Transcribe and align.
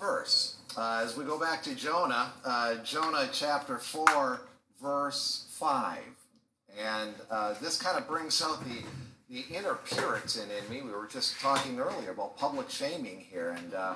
verse. 0.00 0.56
Uh, 0.76 1.02
as 1.04 1.16
we 1.16 1.24
go 1.24 1.38
back 1.38 1.62
to 1.64 1.74
Jonah, 1.74 2.32
uh, 2.44 2.76
Jonah 2.76 3.28
chapter 3.32 3.78
4, 3.78 4.40
verse 4.82 5.46
5. 5.58 5.98
And 6.80 7.14
uh, 7.30 7.54
this 7.60 7.80
kind 7.80 7.98
of 7.98 8.08
brings 8.08 8.42
out 8.42 8.64
the, 8.64 8.82
the 9.28 9.44
inner 9.54 9.74
Puritan 9.74 10.48
in 10.50 10.72
me. 10.72 10.82
We 10.82 10.92
were 10.92 11.06
just 11.06 11.38
talking 11.40 11.78
earlier 11.78 12.12
about 12.12 12.38
public 12.38 12.70
shaming 12.70 13.26
here. 13.30 13.50
And 13.50 13.74
uh, 13.74 13.94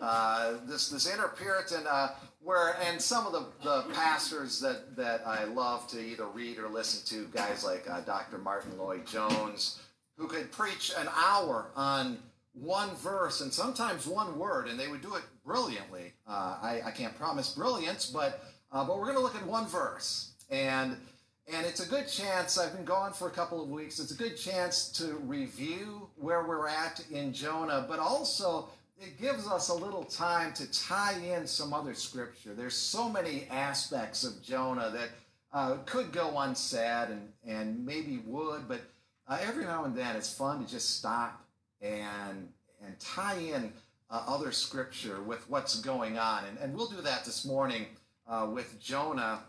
uh, 0.00 0.54
this, 0.66 0.88
this 0.88 1.12
inner 1.12 1.28
Puritan, 1.28 1.86
uh, 1.88 2.14
where, 2.42 2.76
and 2.88 3.02
some 3.02 3.26
of 3.26 3.32
the, 3.32 3.44
the 3.62 3.82
pastors 3.92 4.60
that, 4.60 4.96
that 4.96 5.26
I 5.26 5.44
love 5.44 5.88
to 5.88 6.00
either 6.00 6.26
read 6.26 6.58
or 6.58 6.68
listen 6.68 7.04
to, 7.18 7.28
guys 7.32 7.64
like 7.64 7.84
Dr. 8.06 8.38
Martyn 8.38 8.78
Lloyd-Jones, 8.78 9.80
who 10.16 10.26
could 10.26 10.50
preach 10.52 10.92
an 10.96 11.08
hour 11.14 11.66
on 11.76 12.18
one 12.60 12.94
verse 12.96 13.40
and 13.40 13.52
sometimes 13.52 14.06
one 14.06 14.38
word, 14.38 14.68
and 14.68 14.78
they 14.78 14.88
would 14.88 15.02
do 15.02 15.14
it 15.14 15.22
brilliantly. 15.44 16.12
Uh, 16.26 16.58
I, 16.60 16.82
I, 16.86 16.90
can't 16.90 17.16
promise 17.16 17.54
brilliance, 17.54 18.06
but 18.06 18.44
uh, 18.72 18.84
but 18.84 18.98
we're 18.98 19.04
going 19.04 19.16
to 19.16 19.22
look 19.22 19.36
at 19.36 19.46
one 19.46 19.66
verse, 19.66 20.32
and 20.50 20.96
and 21.52 21.66
it's 21.66 21.80
a 21.80 21.88
good 21.88 22.08
chance. 22.08 22.58
I've 22.58 22.74
been 22.74 22.84
gone 22.84 23.12
for 23.12 23.28
a 23.28 23.30
couple 23.30 23.62
of 23.62 23.68
weeks. 23.68 23.98
It's 23.98 24.12
a 24.12 24.16
good 24.16 24.36
chance 24.36 24.90
to 24.92 25.14
review 25.24 26.08
where 26.16 26.44
we're 26.44 26.68
at 26.68 27.04
in 27.10 27.32
Jonah, 27.32 27.86
but 27.88 27.98
also 27.98 28.68
it 29.00 29.20
gives 29.20 29.46
us 29.46 29.68
a 29.68 29.74
little 29.74 30.04
time 30.04 30.52
to 30.54 30.70
tie 30.70 31.18
in 31.18 31.46
some 31.46 31.72
other 31.72 31.94
scripture. 31.94 32.54
There's 32.54 32.74
so 32.74 33.08
many 33.08 33.46
aspects 33.50 34.24
of 34.24 34.42
Jonah 34.42 34.90
that 34.90 35.08
uh, 35.52 35.76
could 35.86 36.12
go 36.12 36.38
unsaid 36.38 37.10
and 37.10 37.28
and 37.46 37.86
maybe 37.86 38.18
would, 38.26 38.68
but 38.68 38.80
uh, 39.28 39.38
every 39.40 39.64
now 39.64 39.84
and 39.84 39.94
then 39.94 40.16
it's 40.16 40.32
fun 40.32 40.64
to 40.64 40.70
just 40.70 40.98
stop 40.98 41.44
and 41.80 42.48
and 42.84 42.98
tie 43.00 43.38
in 43.38 43.72
uh, 44.10 44.24
other 44.26 44.52
scripture 44.52 45.20
with 45.22 45.48
what's 45.50 45.80
going 45.80 46.18
on. 46.18 46.44
And, 46.44 46.58
and 46.58 46.74
we'll 46.74 46.88
do 46.88 47.00
that 47.02 47.24
this 47.24 47.44
morning 47.44 47.86
uh, 48.28 48.48
with 48.50 48.80
Jonah. 48.80 49.40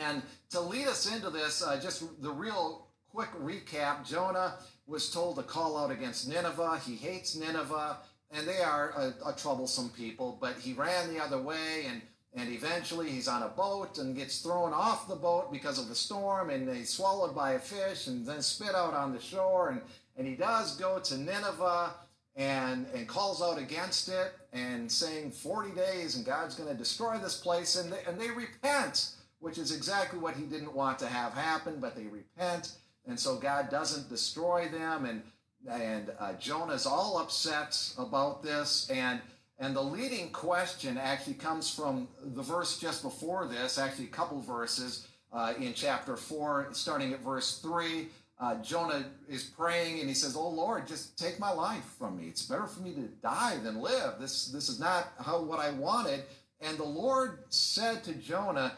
And 0.00 0.22
to 0.50 0.60
lead 0.60 0.86
us 0.86 1.12
into 1.12 1.30
this, 1.30 1.62
uh, 1.62 1.80
just 1.80 2.02
the 2.22 2.30
real 2.30 2.86
quick 3.12 3.30
recap 3.40 4.06
Jonah 4.06 4.54
was 4.86 5.10
told 5.10 5.36
to 5.36 5.42
call 5.42 5.76
out 5.76 5.90
against 5.90 6.28
Nineveh. 6.28 6.80
He 6.84 6.96
hates 6.96 7.36
Nineveh, 7.36 7.98
and 8.32 8.46
they 8.46 8.58
are 8.58 8.90
a, 8.90 9.30
a 9.30 9.32
troublesome 9.36 9.90
people, 9.90 10.38
but 10.40 10.56
he 10.56 10.72
ran 10.72 11.12
the 11.12 11.22
other 11.22 11.40
way 11.40 11.86
and 11.88 12.02
and 12.32 12.48
eventually 12.48 13.10
he's 13.10 13.26
on 13.26 13.42
a 13.42 13.48
boat 13.48 13.98
and 13.98 14.14
gets 14.14 14.38
thrown 14.38 14.72
off 14.72 15.08
the 15.08 15.16
boat 15.16 15.50
because 15.50 15.80
of 15.80 15.88
the 15.88 15.94
storm 15.96 16.50
and 16.50 16.72
he's 16.72 16.90
swallowed 16.90 17.34
by 17.34 17.52
a 17.52 17.58
fish 17.58 18.06
and 18.06 18.24
then 18.24 18.40
spit 18.40 18.74
out 18.74 18.94
on 18.94 19.12
the 19.12 19.20
shore 19.20 19.70
and 19.70 19.80
and 20.16 20.26
he 20.26 20.34
does 20.34 20.76
go 20.76 20.98
to 20.98 21.16
Nineveh 21.16 21.90
and, 22.36 22.86
and 22.94 23.08
calls 23.08 23.42
out 23.42 23.58
against 23.58 24.08
it 24.08 24.32
and 24.52 24.90
saying 24.90 25.30
40 25.30 25.72
days 25.72 26.16
and 26.16 26.24
God's 26.24 26.54
going 26.54 26.68
to 26.68 26.74
destroy 26.74 27.18
this 27.18 27.36
place. 27.36 27.76
And 27.76 27.92
they, 27.92 27.98
and 28.06 28.18
they 28.18 28.30
repent, 28.30 29.10
which 29.40 29.58
is 29.58 29.74
exactly 29.74 30.18
what 30.18 30.34
he 30.34 30.44
didn't 30.44 30.74
want 30.74 30.98
to 31.00 31.06
have 31.06 31.32
happen, 31.34 31.78
but 31.80 31.96
they 31.96 32.04
repent. 32.04 32.72
And 33.06 33.18
so 33.18 33.36
God 33.36 33.70
doesn't 33.70 34.08
destroy 34.08 34.68
them. 34.68 35.04
And, 35.04 35.22
and 35.68 36.12
uh, 36.18 36.34
Jonah's 36.34 36.86
all 36.86 37.18
upset 37.18 37.92
about 37.98 38.42
this. 38.42 38.90
And, 38.90 39.20
and 39.58 39.74
the 39.74 39.82
leading 39.82 40.30
question 40.30 40.96
actually 40.96 41.34
comes 41.34 41.74
from 41.74 42.08
the 42.22 42.42
verse 42.42 42.78
just 42.78 43.02
before 43.02 43.46
this, 43.46 43.78
actually, 43.78 44.06
a 44.06 44.08
couple 44.08 44.40
verses 44.40 45.08
uh, 45.32 45.52
in 45.58 45.74
chapter 45.74 46.16
4, 46.16 46.68
starting 46.72 47.12
at 47.12 47.20
verse 47.20 47.58
3 47.58 48.08
uh, 48.40 48.54
Jonah 48.62 49.04
is 49.28 49.44
praying 49.44 50.00
and 50.00 50.08
he 50.08 50.14
says, 50.14 50.34
Oh 50.34 50.48
Lord, 50.48 50.86
just 50.86 51.18
take 51.18 51.38
my 51.38 51.52
life 51.52 51.84
from 51.98 52.16
me. 52.16 52.28
It's 52.28 52.46
better 52.46 52.66
for 52.66 52.80
me 52.80 52.94
to 52.94 53.02
die 53.22 53.58
than 53.58 53.82
live. 53.82 54.14
This, 54.18 54.46
this 54.46 54.68
is 54.70 54.80
not 54.80 55.12
how 55.18 55.42
what 55.42 55.58
I 55.58 55.70
wanted. 55.70 56.22
And 56.60 56.78
the 56.78 56.84
Lord 56.84 57.40
said 57.50 58.02
to 58.04 58.14
Jonah, 58.14 58.72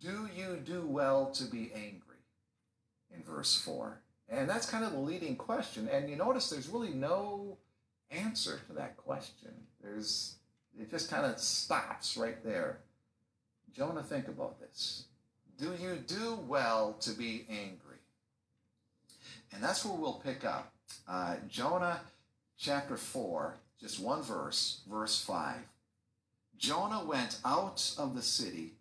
Do 0.00 0.28
you 0.34 0.60
do 0.64 0.86
well 0.86 1.26
to 1.32 1.44
be 1.44 1.72
angry? 1.74 2.06
In 3.12 3.24
verse 3.24 3.60
4. 3.60 4.00
And 4.28 4.48
that's 4.48 4.70
kind 4.70 4.84
of 4.84 4.92
the 4.92 5.00
leading 5.00 5.34
question. 5.34 5.88
And 5.88 6.08
you 6.08 6.14
notice 6.14 6.48
there's 6.48 6.68
really 6.68 6.94
no 6.94 7.58
answer 8.12 8.60
to 8.68 8.72
that 8.74 8.96
question. 8.96 9.50
There's 9.82 10.36
it 10.78 10.88
just 10.88 11.10
kind 11.10 11.26
of 11.26 11.38
stops 11.40 12.16
right 12.16 12.42
there. 12.44 12.78
Jonah, 13.72 14.04
think 14.04 14.28
about 14.28 14.60
this. 14.60 15.06
Do 15.58 15.72
you 15.80 15.96
do 15.96 16.38
well 16.46 16.94
to 17.00 17.10
be 17.10 17.44
angry? 17.50 17.89
And 19.52 19.62
that's 19.62 19.84
where 19.84 19.96
we'll 19.96 20.22
pick 20.24 20.44
up. 20.44 20.72
Uh, 21.08 21.36
Jonah 21.48 22.00
chapter 22.58 22.96
4, 22.96 23.56
just 23.80 24.00
one 24.00 24.22
verse, 24.22 24.80
verse 24.88 25.22
5. 25.22 25.56
Jonah 26.56 27.04
went 27.04 27.38
out 27.44 27.94
of 27.98 28.14
the 28.14 28.22
city 28.22 28.74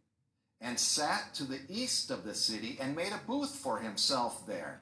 and 0.62 0.78
sat 0.78 1.34
to 1.36 1.44
the 1.44 1.62
east 1.70 2.12
of 2.12 2.26
the 2.26 2.34
city 2.34 2.78
and 2.82 2.96
made 2.96 3.14
a 3.14 3.22
booth 3.26 3.56
for 3.56 3.80
himself 3.80 4.46
there. 4.46 4.82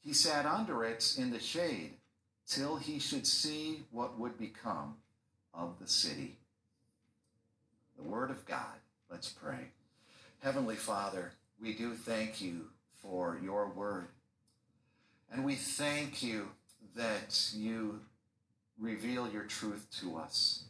He 0.00 0.12
sat 0.12 0.46
under 0.46 0.84
it 0.84 1.16
in 1.18 1.30
the 1.30 1.40
shade 1.40 1.94
till 2.46 2.76
he 2.76 3.00
should 3.00 3.26
see 3.26 3.82
what 3.90 4.18
would 4.18 4.38
become 4.38 4.94
of 5.52 5.80
the 5.80 5.88
city. 5.88 6.36
The 7.96 8.04
Word 8.04 8.30
of 8.30 8.46
God. 8.46 8.78
Let's 9.10 9.28
pray. 9.28 9.70
Heavenly 10.40 10.76
Father, 10.76 11.32
we 11.60 11.74
do 11.74 11.94
thank 11.94 12.40
you 12.40 12.66
for 13.02 13.38
your 13.42 13.68
Word. 13.68 14.08
And 15.32 15.44
we 15.44 15.54
thank 15.54 16.22
you 16.22 16.48
that 16.94 17.50
you 17.54 18.00
reveal 18.78 19.28
your 19.28 19.44
truth 19.44 19.86
to 20.00 20.16
us. 20.16 20.64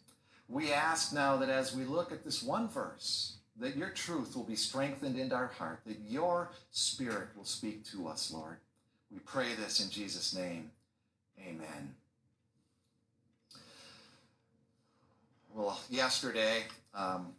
We 0.48 0.72
ask 0.72 1.12
now 1.12 1.36
that 1.38 1.48
as 1.48 1.74
we 1.74 1.84
look 1.84 2.12
at 2.12 2.24
this 2.24 2.42
one 2.42 2.68
verse, 2.68 3.36
that 3.58 3.76
your 3.76 3.90
truth 3.90 4.36
will 4.36 4.44
be 4.44 4.56
strengthened 4.56 5.18
into 5.18 5.34
our 5.34 5.46
heart, 5.46 5.80
that 5.86 5.98
your 6.08 6.50
spirit 6.70 7.28
will 7.36 7.44
speak 7.44 7.84
to 7.86 8.06
us, 8.08 8.30
Lord. 8.32 8.58
We 9.10 9.18
pray 9.20 9.54
this 9.54 9.80
in 9.82 9.90
Jesus' 9.90 10.34
name. 10.34 10.70
Amen. 11.40 11.94
Well, 15.54 15.80
yesterday, 15.88 16.64
um, 16.94 17.32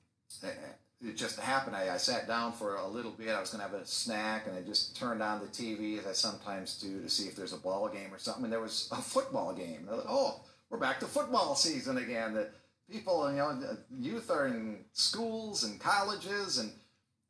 it 1.02 1.16
just 1.16 1.40
happened. 1.40 1.75
I, 1.75 1.94
I, 1.94 1.97
sat 1.97 2.28
down 2.28 2.53
for 2.53 2.75
a 2.75 2.88
little 2.88 3.12
bit. 3.12 3.30
I 3.30 3.40
was 3.40 3.52
going 3.52 3.63
to 3.63 3.69
have 3.69 3.80
a 3.80 3.85
snack, 3.85 4.47
and 4.47 4.58
I 4.58 4.62
just 4.62 4.97
turned 4.97 5.22
on 5.22 5.40
the 5.40 5.46
TV, 5.46 6.00
as 6.00 6.08
I 6.08 6.13
sometimes 6.13 6.80
do, 6.80 7.02
to 7.02 7.09
see 7.09 7.28
if 7.28 7.35
there's 7.35 7.53
a 7.53 7.58
ball 7.58 7.88
game 7.88 8.12
or 8.12 8.18
something. 8.18 8.44
And 8.44 8.52
there 8.52 8.62
was 8.62 8.90
a 8.91 9.02
football 9.02 9.53
game. 9.53 9.86
Thought, 9.88 10.06
oh, 10.07 10.41
we're 10.69 10.80
back 10.80 11.00
to 11.02 11.06
football 11.06 11.56
season 11.56 11.97
again. 11.97 12.34
The 12.34 12.50
people, 12.90 13.30
you 13.30 13.38
know, 13.38 13.78
youth 14.00 14.31
are 14.31 14.47
in 14.47 14.86
schools 14.94 15.63
and 15.63 15.80
colleges, 15.80 16.57
and 16.57 16.72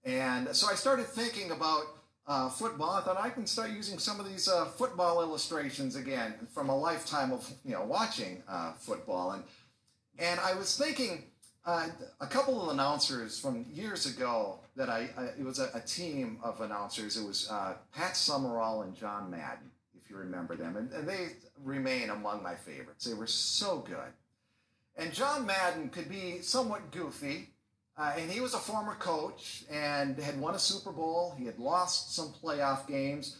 and 0.05 0.55
so 0.55 0.67
I 0.71 0.75
started 0.75 1.05
thinking 1.05 1.51
about 1.51 1.83
uh, 2.25 2.49
football. 2.49 2.91
I 2.91 3.01
thought 3.01 3.19
I 3.19 3.29
can 3.29 3.45
start 3.45 3.71
using 3.71 3.99
some 3.99 4.19
of 4.19 4.29
these 4.29 4.47
uh, 4.47 4.65
football 4.65 5.21
illustrations 5.21 5.97
again 5.97 6.35
from 6.53 6.69
a 6.69 6.77
lifetime 6.77 7.33
of 7.33 7.51
you 7.65 7.73
know 7.73 7.83
watching 7.83 8.43
uh, 8.47 8.71
football, 8.73 9.31
and 9.31 9.43
and 10.19 10.39
I 10.39 10.53
was 10.53 10.77
thinking 10.77 11.23
uh, 11.67 11.87
a 12.21 12.27
couple 12.27 12.63
of 12.63 12.69
announcers 12.73 13.37
from 13.37 13.65
years 13.69 14.05
ago 14.05 14.57
that 14.77 14.89
I, 14.89 15.09
I 15.17 15.23
it 15.37 15.43
was 15.43 15.59
a, 15.59 15.69
a, 15.73 15.81
team 15.81 16.39
of 16.41 16.61
announcers. 16.61 17.17
It 17.17 17.27
was 17.27 17.49
uh, 17.51 17.73
Pat 17.93 18.15
Summerall 18.15 18.83
and 18.83 18.95
John 18.95 19.29
Madden, 19.29 19.69
if 20.01 20.09
you 20.09 20.15
remember 20.15 20.55
them, 20.55 20.77
and, 20.77 20.89
and 20.93 21.07
they 21.07 21.27
remain 21.63 22.09
among 22.09 22.41
my 22.41 22.55
favorites. 22.55 23.03
They 23.03 23.13
were 23.13 23.27
so 23.27 23.79
good. 23.79 24.13
And 24.95 25.13
John 25.13 25.45
Madden 25.45 25.89
could 25.89 26.09
be 26.09 26.41
somewhat 26.41 26.89
goofy, 26.91 27.49
uh, 27.97 28.13
and 28.17 28.31
he 28.31 28.39
was 28.39 28.53
a 28.53 28.59
former 28.59 28.95
coach 28.95 29.65
and 29.69 30.17
had 30.17 30.39
won 30.39 30.55
a 30.55 30.59
Super 30.59 30.93
Bowl. 30.93 31.35
He 31.37 31.45
had 31.45 31.59
lost 31.59 32.15
some 32.15 32.33
playoff 32.41 32.87
games. 32.87 33.39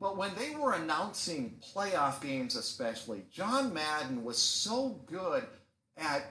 But 0.00 0.16
when 0.16 0.30
they 0.36 0.54
were 0.54 0.74
announcing 0.74 1.56
playoff 1.74 2.22
games, 2.22 2.54
especially, 2.54 3.24
John 3.32 3.74
Madden 3.74 4.22
was 4.22 4.38
so 4.38 5.00
good 5.06 5.44
at 5.98 6.24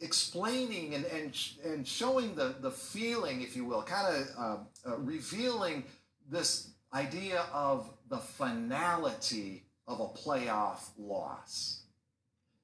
explaining 0.00 0.94
and, 0.94 1.04
and, 1.06 1.38
and 1.64 1.86
showing 1.86 2.34
the, 2.34 2.54
the 2.60 2.70
feeling, 2.70 3.42
if 3.42 3.54
you 3.54 3.64
will, 3.64 3.82
kind 3.82 4.16
of 4.16 4.28
uh, 4.38 4.90
uh, 4.90 4.98
revealing 4.98 5.84
this 6.30 6.70
idea 6.94 7.44
of 7.52 7.90
the 8.08 8.16
finality 8.16 9.62
of 9.86 10.00
a 10.00 10.06
playoff 10.06 10.88
loss. 10.98 11.82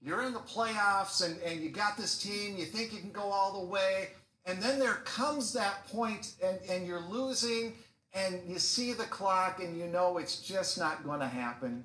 You're 0.00 0.22
in 0.24 0.32
the 0.32 0.40
playoffs 0.40 1.24
and, 1.24 1.40
and 1.42 1.60
you 1.60 1.70
got 1.70 1.96
this 1.96 2.18
team, 2.18 2.56
you 2.56 2.64
think 2.64 2.92
you 2.92 3.00
can 3.00 3.12
go 3.12 3.22
all 3.22 3.60
the 3.60 3.66
way, 3.66 4.08
and 4.44 4.62
then 4.62 4.78
there 4.78 4.94
comes 5.04 5.52
that 5.54 5.86
point 5.88 6.34
and, 6.42 6.58
and 6.70 6.86
you're 6.86 7.00
losing 7.00 7.74
and 8.14 8.40
you 8.46 8.58
see 8.58 8.92
the 8.92 9.04
clock 9.04 9.62
and 9.62 9.76
you 9.76 9.86
know 9.86 10.18
it's 10.18 10.40
just 10.40 10.78
not 10.78 11.04
going 11.04 11.20
to 11.20 11.26
happen. 11.26 11.84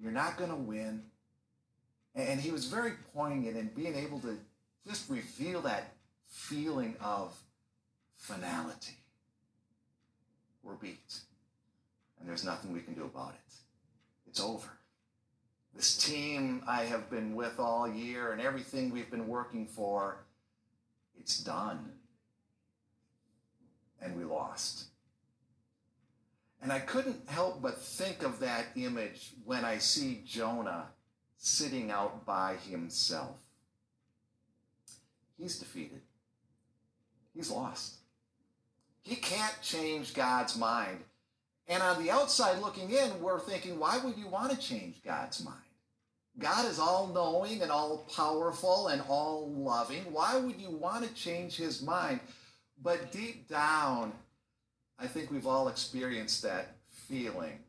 You're 0.00 0.12
not 0.12 0.36
going 0.36 0.50
to 0.50 0.56
win. 0.56 1.02
And 2.14 2.40
he 2.40 2.52
was 2.52 2.66
very 2.66 2.92
poignant 3.12 3.56
in 3.56 3.66
being 3.74 3.96
able 3.96 4.20
to 4.20 4.38
just 4.86 5.08
reveal 5.08 5.62
that 5.62 5.94
feeling 6.26 6.96
of 7.00 7.36
finality. 8.16 8.96
We're 10.62 10.74
beat, 10.74 11.18
and 12.18 12.28
there's 12.28 12.44
nothing 12.44 12.72
we 12.72 12.80
can 12.80 12.94
do 12.94 13.04
about 13.04 13.34
it. 13.34 13.54
It's 14.26 14.40
over. 14.40 14.68
This 15.74 15.96
team 15.96 16.62
I 16.68 16.84
have 16.84 17.10
been 17.10 17.34
with 17.34 17.58
all 17.58 17.88
year 17.88 18.32
and 18.32 18.40
everything 18.40 18.90
we've 18.90 19.10
been 19.10 19.26
working 19.26 19.66
for, 19.66 20.24
it's 21.18 21.38
done. 21.38 21.92
And 24.00 24.16
we 24.16 24.24
lost. 24.24 24.84
And 26.62 26.72
I 26.72 26.78
couldn't 26.78 27.28
help 27.28 27.60
but 27.60 27.78
think 27.78 28.22
of 28.22 28.40
that 28.40 28.66
image 28.76 29.32
when 29.44 29.64
I 29.64 29.78
see 29.78 30.22
Jonah 30.24 30.86
sitting 31.36 31.90
out 31.90 32.24
by 32.24 32.56
himself. 32.70 33.43
He's 35.38 35.58
defeated. 35.58 36.00
He's 37.34 37.50
lost. 37.50 37.96
He 39.02 39.16
can't 39.16 39.60
change 39.60 40.14
God's 40.14 40.56
mind. 40.56 40.98
And 41.68 41.82
on 41.82 42.02
the 42.02 42.10
outside 42.10 42.60
looking 42.60 42.90
in, 42.90 43.22
we're 43.22 43.40
thinking, 43.40 43.78
why 43.78 43.98
would 43.98 44.16
you 44.16 44.28
want 44.28 44.52
to 44.52 44.58
change 44.58 45.02
God's 45.04 45.44
mind? 45.44 45.58
God 46.38 46.66
is 46.66 46.78
all 46.78 47.06
knowing 47.08 47.62
and 47.62 47.70
all 47.70 48.08
powerful 48.14 48.88
and 48.88 49.02
all 49.08 49.50
loving. 49.50 50.02
Why 50.12 50.36
would 50.36 50.60
you 50.60 50.70
want 50.70 51.04
to 51.04 51.14
change 51.14 51.56
his 51.56 51.80
mind? 51.82 52.20
But 52.82 53.12
deep 53.12 53.48
down, 53.48 54.12
I 54.98 55.06
think 55.06 55.30
we've 55.30 55.46
all 55.46 55.68
experienced 55.68 56.42
that 56.42 56.76
feeling 56.88 57.60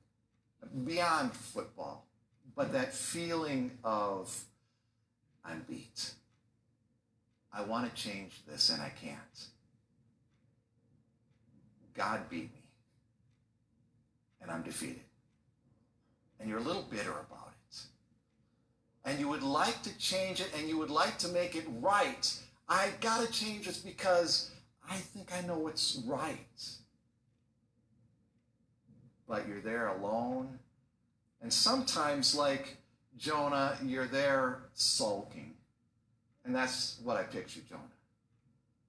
beyond 0.83 1.33
football, 1.33 2.05
but 2.55 2.73
that 2.73 2.93
feeling 2.93 3.71
of, 3.83 4.35
I'm 5.43 5.63
beat. 5.69 6.11
I 7.55 7.61
want 7.61 7.87
to 7.87 8.01
change 8.01 8.41
this 8.45 8.69
and 8.69 8.81
I 8.81 8.89
can't. 8.89 9.17
God 11.95 12.29
beat 12.29 12.51
me 12.53 12.63
and 14.41 14.51
I'm 14.51 14.61
defeated. 14.61 14.99
And 16.39 16.49
you're 16.49 16.59
a 16.59 16.63
little 16.63 16.85
bitter 16.91 17.11
about 17.11 17.53
it. 17.69 17.79
And 19.05 19.19
you 19.19 19.29
would 19.29 19.43
like 19.43 19.81
to 19.83 19.97
change 19.97 20.41
it 20.41 20.51
and 20.57 20.67
you 20.67 20.77
would 20.77 20.89
like 20.89 21.17
to 21.19 21.29
make 21.29 21.55
it 21.55 21.65
right. 21.79 22.31
I 22.67 22.89
got 22.99 23.25
to 23.25 23.31
change 23.31 23.67
this 23.67 23.77
because 23.77 24.51
I 24.89 24.95
think 24.97 25.31
I 25.33 25.45
know 25.47 25.57
what's 25.57 26.01
right. 26.05 26.63
But 29.29 29.47
you're 29.47 29.61
there 29.61 29.87
alone. 29.87 30.59
And 31.41 31.53
sometimes, 31.53 32.35
like 32.35 32.77
Jonah, 33.17 33.77
you're 33.83 34.07
there 34.07 34.63
sulking. 34.73 35.54
And 36.45 36.55
that's 36.55 36.99
what 37.03 37.17
I 37.17 37.23
picture 37.23 37.61
Jonah. 37.67 37.81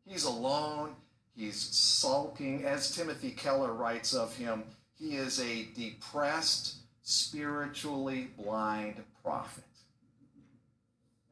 He's 0.06 0.24
alone. 0.24 0.94
He's 1.34 1.58
sulking. 1.58 2.64
As 2.64 2.94
Timothy 2.94 3.30
Keller 3.30 3.72
writes 3.72 4.14
of 4.14 4.36
him, 4.36 4.64
he 4.98 5.16
is 5.16 5.40
a 5.40 5.66
depressed, 5.74 6.76
spiritually 7.02 8.28
blind 8.38 9.02
prophet. 9.22 9.64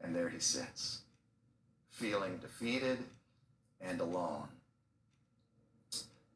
And 0.01 0.15
there 0.15 0.29
he 0.29 0.39
sits, 0.39 1.01
feeling 1.89 2.37
defeated 2.37 2.99
and 3.81 3.99
alone. 4.01 4.47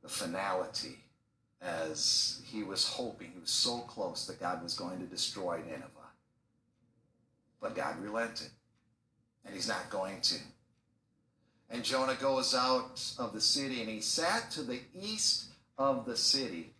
The 0.02 0.10
finality, 0.10 0.98
as 1.62 2.42
he 2.46 2.64
was 2.64 2.88
hoping, 2.88 3.32
he 3.34 3.40
was 3.40 3.52
so 3.52 3.80
close 3.80 4.26
that 4.28 4.40
God 4.40 4.64
was 4.64 4.74
going 4.74 5.00
to 5.00 5.06
destroy 5.06 5.58
Nineveh. 5.58 5.86
But 7.62 7.76
God 7.76 8.00
relented, 8.02 8.50
and 9.46 9.54
he's 9.54 9.68
not 9.68 9.90
going 9.90 10.22
to. 10.22 10.36
And 11.70 11.84
Jonah 11.84 12.16
goes 12.16 12.56
out 12.56 13.02
of 13.18 13.34
the 13.34 13.42
city, 13.42 13.82
and 13.82 13.90
he 13.90 14.02
sat 14.02 14.50
to 14.52 14.64
the 14.64 14.80
east 14.94 15.46
of 15.78 16.06
the 16.06 16.18
city 16.18 16.74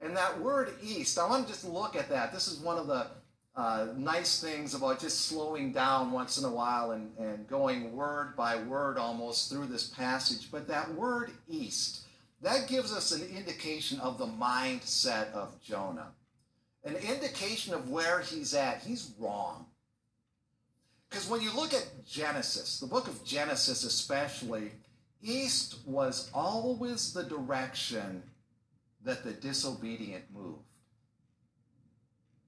and 0.00 0.16
that 0.16 0.40
word 0.40 0.72
east, 0.82 1.18
I 1.18 1.28
want 1.28 1.46
to 1.46 1.52
just 1.52 1.64
look 1.64 1.94
at 1.94 2.08
that. 2.08 2.32
This 2.32 2.48
is 2.48 2.58
one 2.58 2.78
of 2.78 2.86
the 2.86 3.06
uh, 3.54 3.88
nice 3.96 4.40
things 4.40 4.74
about 4.74 5.00
just 5.00 5.26
slowing 5.26 5.72
down 5.72 6.12
once 6.12 6.38
in 6.38 6.44
a 6.44 6.50
while 6.50 6.92
and, 6.92 7.10
and 7.18 7.46
going 7.46 7.94
word 7.94 8.34
by 8.36 8.56
word 8.56 8.96
almost 8.96 9.50
through 9.50 9.66
this 9.66 9.88
passage. 9.88 10.50
But 10.50 10.68
that 10.68 10.94
word 10.94 11.32
east, 11.48 12.06
that 12.40 12.66
gives 12.68 12.94
us 12.94 13.12
an 13.12 13.28
indication 13.36 14.00
of 14.00 14.16
the 14.16 14.26
mindset 14.26 15.30
of 15.32 15.60
Jonah, 15.60 16.08
an 16.84 16.96
indication 16.96 17.74
of 17.74 17.90
where 17.90 18.20
he's 18.20 18.54
at. 18.54 18.82
He's 18.82 19.12
wrong. 19.18 19.66
Because 21.10 21.28
when 21.28 21.42
you 21.42 21.52
look 21.54 21.74
at 21.74 22.06
Genesis, 22.06 22.78
the 22.78 22.86
book 22.86 23.08
of 23.08 23.24
Genesis 23.24 23.82
especially, 23.82 24.70
east 25.22 25.78
was 25.84 26.30
always 26.32 27.12
the 27.12 27.24
direction 27.24 28.22
that 29.04 29.24
the 29.24 29.32
disobedient 29.32 30.24
moved. 30.32 30.62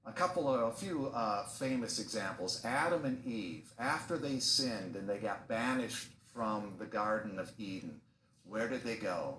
A 0.05 0.11
couple 0.11 0.53
of, 0.53 0.61
a 0.61 0.71
few 0.71 1.07
uh, 1.13 1.45
famous 1.45 1.99
examples. 1.99 2.63
Adam 2.63 3.05
and 3.05 3.25
Eve, 3.25 3.71
after 3.79 4.17
they 4.17 4.39
sinned 4.39 4.95
and 4.95 5.07
they 5.07 5.17
got 5.17 5.47
banished 5.47 6.09
from 6.33 6.73
the 6.77 6.85
Garden 6.85 7.39
of 7.39 7.51
Eden, 7.57 7.99
where 8.45 8.67
did 8.67 8.83
they 8.83 8.95
go? 8.95 9.37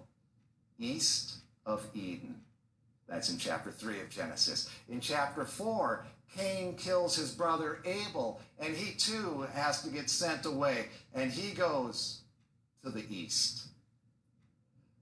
East 0.78 1.36
of 1.66 1.86
Eden. 1.94 2.40
That's 3.08 3.30
in 3.30 3.38
chapter 3.38 3.70
3 3.70 4.00
of 4.00 4.10
Genesis. 4.10 4.70
In 4.88 5.00
chapter 5.00 5.44
4, 5.44 6.06
Cain 6.36 6.76
kills 6.76 7.16
his 7.16 7.30
brother 7.30 7.80
Abel, 7.84 8.40
and 8.58 8.74
he 8.74 8.94
too 8.94 9.46
has 9.54 9.82
to 9.82 9.90
get 9.90 10.10
sent 10.10 10.46
away, 10.46 10.86
and 11.14 11.30
he 11.30 11.54
goes 11.54 12.20
to 12.82 12.90
the 12.90 13.04
east 13.08 13.68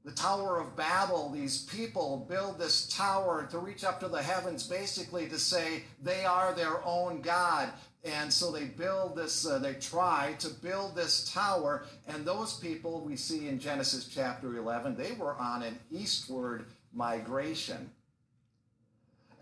the 0.05 0.11
Tower 0.11 0.61
of 0.61 0.76
Babel, 0.76 1.31
these 1.31 1.62
people 1.64 2.26
build 2.29 2.58
this 2.58 2.88
tower 2.88 3.46
to 3.50 3.58
reach 3.58 3.84
up 3.84 4.00
to 4.00 4.08
the 4.08 4.23
heavens, 4.23 4.67
basically 4.67 5.29
to 5.29 5.38
say 5.38 5.84
they 6.02 6.25
are 6.25 6.52
their 6.52 6.84
own 6.84 7.20
God. 7.20 7.69
And 8.05 8.32
so 8.32 8.50
they 8.50 8.64
build 8.64 9.14
this, 9.14 9.46
uh, 9.46 9.61
they 9.61 9.75
try 9.75 10.34
to 10.40 10.49
build 10.49 10.96
this 10.96 11.31
tower. 11.32 11.84
And 12.08 12.25
those 12.25 12.55
people 12.55 13.00
we 13.00 13.14
see 13.14 13.46
in 13.46 13.61
Genesis 13.61 14.08
chapter 14.08 14.56
11, 14.56 14.96
they 14.96 15.12
were 15.12 15.37
on 15.37 15.62
an 15.62 15.79
eastward 15.93 16.67
migration. 16.93 17.88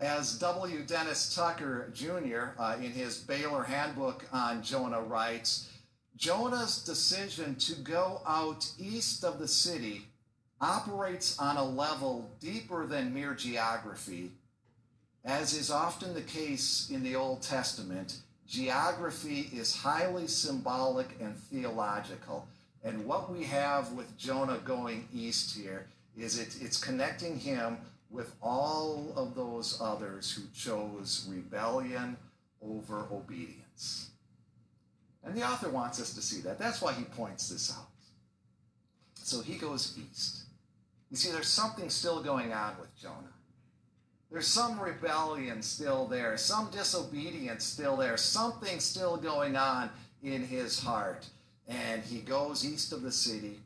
As 0.01 0.39
W. 0.39 0.79
Dennis 0.79 1.35
Tucker 1.35 1.91
Jr., 1.93 2.59
uh, 2.59 2.75
in 2.79 2.91
his 2.91 3.19
Baylor 3.19 3.61
Handbook 3.61 4.25
on 4.33 4.63
Jonah, 4.63 4.99
writes, 4.99 5.69
Jonah's 6.17 6.83
decision 6.83 7.53
to 7.55 7.75
go 7.75 8.21
out 8.25 8.67
east 8.79 9.23
of 9.23 9.37
the 9.37 9.47
city 9.47 10.07
operates 10.59 11.37
on 11.37 11.57
a 11.57 11.63
level 11.63 12.31
deeper 12.39 12.87
than 12.87 13.13
mere 13.13 13.35
geography, 13.35 14.31
as 15.23 15.53
is 15.53 15.69
often 15.69 16.15
the 16.15 16.21
case 16.21 16.89
in 16.89 17.03
the 17.03 17.15
Old 17.15 17.43
Testament. 17.43 18.17
Geography 18.47 19.51
is 19.53 19.75
highly 19.75 20.25
symbolic 20.25 21.15
and 21.21 21.37
theological. 21.37 22.47
And 22.83 23.05
what 23.05 23.31
we 23.31 23.43
have 23.43 23.91
with 23.91 24.17
Jonah 24.17 24.59
going 24.65 25.07
east 25.13 25.55
here 25.55 25.85
is 26.17 26.39
it, 26.39 26.55
it's 26.59 26.77
connecting 26.83 27.37
him 27.37 27.77
with 28.11 28.35
all 28.41 29.13
of 29.15 29.35
those 29.35 29.79
others 29.81 30.31
who 30.31 30.43
chose 30.53 31.27
rebellion 31.29 32.17
over 32.61 33.07
obedience. 33.11 34.09
And 35.23 35.35
the 35.35 35.43
author 35.43 35.69
wants 35.69 36.01
us 36.01 36.13
to 36.15 36.21
see 36.21 36.41
that. 36.41 36.59
That's 36.59 36.81
why 36.81 36.93
he 36.93 37.03
points 37.03 37.49
this 37.49 37.71
out. 37.75 37.87
So 39.15 39.41
he 39.41 39.55
goes 39.55 39.97
east. 39.97 40.43
You 41.09 41.17
see, 41.17 41.31
there's 41.31 41.47
something 41.47 41.89
still 41.89 42.21
going 42.21 42.51
on 42.51 42.75
with 42.79 42.95
Jonah. 42.99 43.15
There's 44.31 44.47
some 44.47 44.79
rebellion 44.79 45.61
still 45.61 46.05
there, 46.07 46.37
some 46.37 46.69
disobedience 46.71 47.65
still 47.65 47.97
there, 47.97 48.15
something 48.17 48.79
still 48.79 49.17
going 49.17 49.55
on 49.55 49.89
in 50.23 50.41
his 50.43 50.79
heart. 50.79 51.27
And 51.67 52.01
he 52.01 52.19
goes 52.19 52.65
east 52.65 52.93
of 52.93 53.01
the 53.01 53.11
city 53.11 53.59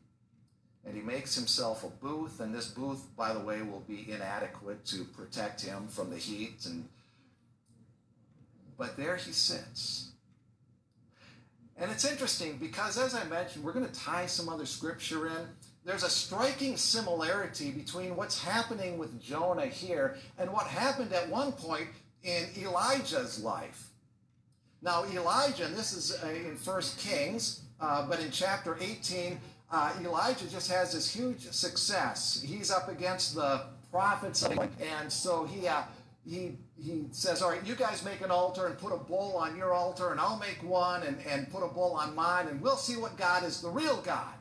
and 0.85 0.95
he 0.95 1.01
makes 1.01 1.35
himself 1.35 1.83
a 1.83 1.89
booth. 1.89 2.39
And 2.39 2.53
this 2.53 2.67
booth, 2.67 3.03
by 3.15 3.33
the 3.33 3.39
way, 3.39 3.61
will 3.61 3.83
be 3.87 4.05
inadequate 4.09 4.85
to 4.85 5.03
protect 5.03 5.61
him 5.61 5.87
from 5.87 6.09
the 6.09 6.17
heat. 6.17 6.65
And 6.65 6.87
but 8.77 8.97
there 8.97 9.15
he 9.15 9.31
sits. 9.31 10.11
And 11.77 11.91
it's 11.91 12.09
interesting 12.09 12.57
because, 12.57 12.97
as 12.97 13.15
I 13.15 13.23
mentioned, 13.25 13.63
we're 13.63 13.73
going 13.73 13.87
to 13.87 13.99
tie 13.99 14.25
some 14.25 14.47
other 14.47 14.65
scripture 14.65 15.27
in 15.27 15.47
there's 15.85 16.03
a 16.03 16.09
striking 16.09 16.77
similarity 16.77 17.69
between 17.69 18.15
what's 18.15 18.41
happening 18.41 18.97
with 18.97 19.21
Jonah 19.21 19.67
here 19.67 20.15
and 20.39 20.51
what 20.51 20.65
happened 20.65 21.13
at 21.13 21.29
one 21.29 21.51
point 21.51 21.87
in 22.23 22.47
Elijah's 22.57 23.41
life. 23.43 23.89
Now, 24.81 25.05
Elijah, 25.05 25.65
and 25.65 25.75
this 25.75 25.93
is 25.93 26.23
uh, 26.23 26.27
in 26.27 26.55
First 26.57 26.97
Kings, 26.97 27.61
uh, 27.79 28.07
but 28.07 28.19
in 28.19 28.31
chapter 28.31 28.77
18, 28.81 29.39
uh, 29.75 29.91
Elijah 30.03 30.47
just 30.49 30.71
has 30.71 30.93
this 30.93 31.07
huge 31.13 31.41
success. 31.51 32.41
He's 32.45 32.71
up 32.71 32.87
against 32.89 33.35
the 33.35 33.51
prophets, 33.91 34.43
and 34.43 35.11
so 35.11 35.45
he 35.45 35.67
uh, 35.67 35.83
he 36.25 36.57
he 36.77 37.05
says, 37.11 37.41
"All 37.41 37.51
right, 37.51 37.65
you 37.65 37.75
guys 37.75 38.03
make 38.05 38.21
an 38.21 38.31
altar 38.31 38.67
and 38.67 38.77
put 38.77 38.93
a 38.93 38.97
bull 38.97 39.37
on 39.37 39.55
your 39.57 39.73
altar, 39.73 40.11
and 40.11 40.19
I'll 40.19 40.39
make 40.39 40.59
one 40.63 41.03
and, 41.03 41.17
and 41.31 41.51
put 41.51 41.63
a 41.63 41.67
bull 41.67 41.93
on 41.93 42.15
mine, 42.15 42.47
and 42.47 42.61
we'll 42.61 42.77
see 42.77 42.97
what 42.97 43.17
God 43.17 43.43
is 43.43 43.61
the 43.61 43.69
real 43.69 44.01
God." 44.01 44.33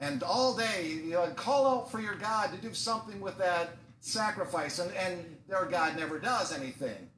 and 0.00 0.22
all 0.22 0.54
day 0.54 0.86
you 1.04 1.12
know, 1.12 1.26
call 1.36 1.66
out 1.66 1.90
for 1.90 2.00
your 2.00 2.16
God 2.16 2.52
to 2.52 2.58
do 2.58 2.74
something 2.74 3.20
with 3.20 3.38
that 3.38 3.70
sacrifice, 4.00 4.78
and, 4.78 4.92
and 4.92 5.24
their 5.48 5.64
God 5.64 5.96
never 5.96 6.18
does 6.18 6.52
anything. 6.52 7.08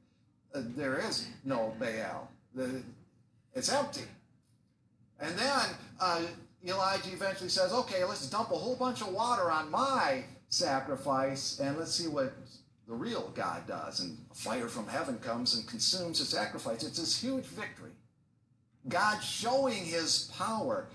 uh, 0.55 0.61
there 0.77 0.97
is 0.99 1.27
no 1.43 1.75
Baal. 1.79 2.29
The, 2.55 2.81
it's 3.53 3.69
empty. 3.71 4.05
And 5.19 5.37
then 5.37 5.65
uh, 5.99 6.21
Elijah 6.65 7.11
eventually 7.11 7.49
says, 7.49 7.71
okay, 7.71 8.03
let's 8.03 8.29
dump 8.29 8.51
a 8.51 8.55
whole 8.55 8.75
bunch 8.75 9.01
of 9.01 9.07
water 9.09 9.49
on 9.49 9.71
my 9.71 10.23
sacrifice 10.49 11.59
and 11.59 11.77
let's 11.77 11.93
see 11.93 12.07
what 12.07 12.33
the 12.87 12.93
real 12.93 13.31
God 13.35 13.65
does. 13.67 14.01
And 14.01 14.17
a 14.31 14.35
fire 14.35 14.67
from 14.67 14.87
heaven 14.87 15.19
comes 15.19 15.55
and 15.55 15.65
consumes 15.67 16.19
the 16.19 16.25
sacrifice. 16.25 16.83
It's 16.83 16.99
this 16.99 17.21
huge 17.21 17.45
victory. 17.45 17.91
God 18.87 19.19
showing 19.21 19.85
his 19.85 20.31
power. 20.37 20.87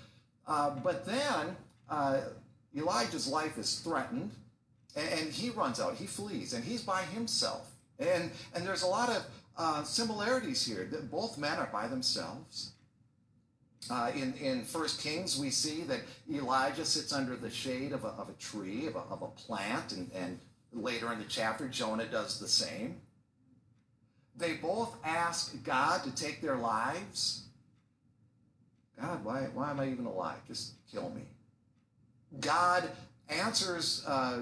Uh, 0.47 0.71
but 0.83 1.07
then 1.07 1.57
uh, 1.89 2.21
Elijah's 2.77 3.29
life 3.29 3.57
is 3.57 3.79
threatened 3.79 4.33
and, 4.97 5.09
and, 5.09 5.33
he 5.33 5.51
runs 5.51 5.81
out. 5.81 5.95
He 5.95 6.07
flees 6.07 6.53
and 6.53 6.63
he's 6.63 6.83
by 6.83 7.03
himself. 7.03 7.71
And, 7.99 8.31
and 8.55 8.67
there's 8.67 8.83
a 8.83 8.87
lot 8.87 9.09
of 9.09 9.27
uh, 9.57 9.83
similarities 9.85 10.67
here 10.67 10.87
that 10.91 11.11
both 11.11 11.39
men 11.39 11.59
are 11.59 11.69
by 11.73 11.87
themselves. 11.87 12.74
Uh, 13.91 14.11
in, 14.15 14.33
in 14.35 14.61
1 14.61 14.89
Kings, 14.99 15.39
we 15.39 15.51
see 15.51 15.83
that 15.83 16.01
Elijah 16.33 16.85
sits 16.85 17.13
under 17.13 17.37
the 17.37 17.51
shade 17.51 17.93
of 17.93 18.05
a, 18.05 18.09
of 18.09 18.29
a 18.29 18.33
tree, 18.35 18.87
of 18.87 18.97
a, 18.97 19.01
of 19.11 19.23
a 19.23 19.27
plant, 19.29 19.93
and, 19.93 20.11
and 20.15 20.39
later 20.73 21.13
in 21.13 21.19
the 21.19 21.25
chapter, 21.29 21.69
Jonah 21.69 22.07
does 22.07 22.41
the 22.41 22.49
same. 22.49 23.01
They 24.37 24.55
both 24.55 24.97
ask 25.05 25.63
God 25.63 26.03
to 26.05 26.15
take 26.15 26.41
their 26.41 26.57
lives. 26.57 27.45
God, 29.01 29.25
why, 29.25 29.49
why 29.53 29.71
am 29.71 29.81
I 29.81 29.89
even 29.89 30.07
alive? 30.07 30.39
Just 30.47 30.73
kill 30.91 31.11
me. 31.11 31.23
God 32.41 32.91
answers 33.29 34.05
uh, 34.07 34.41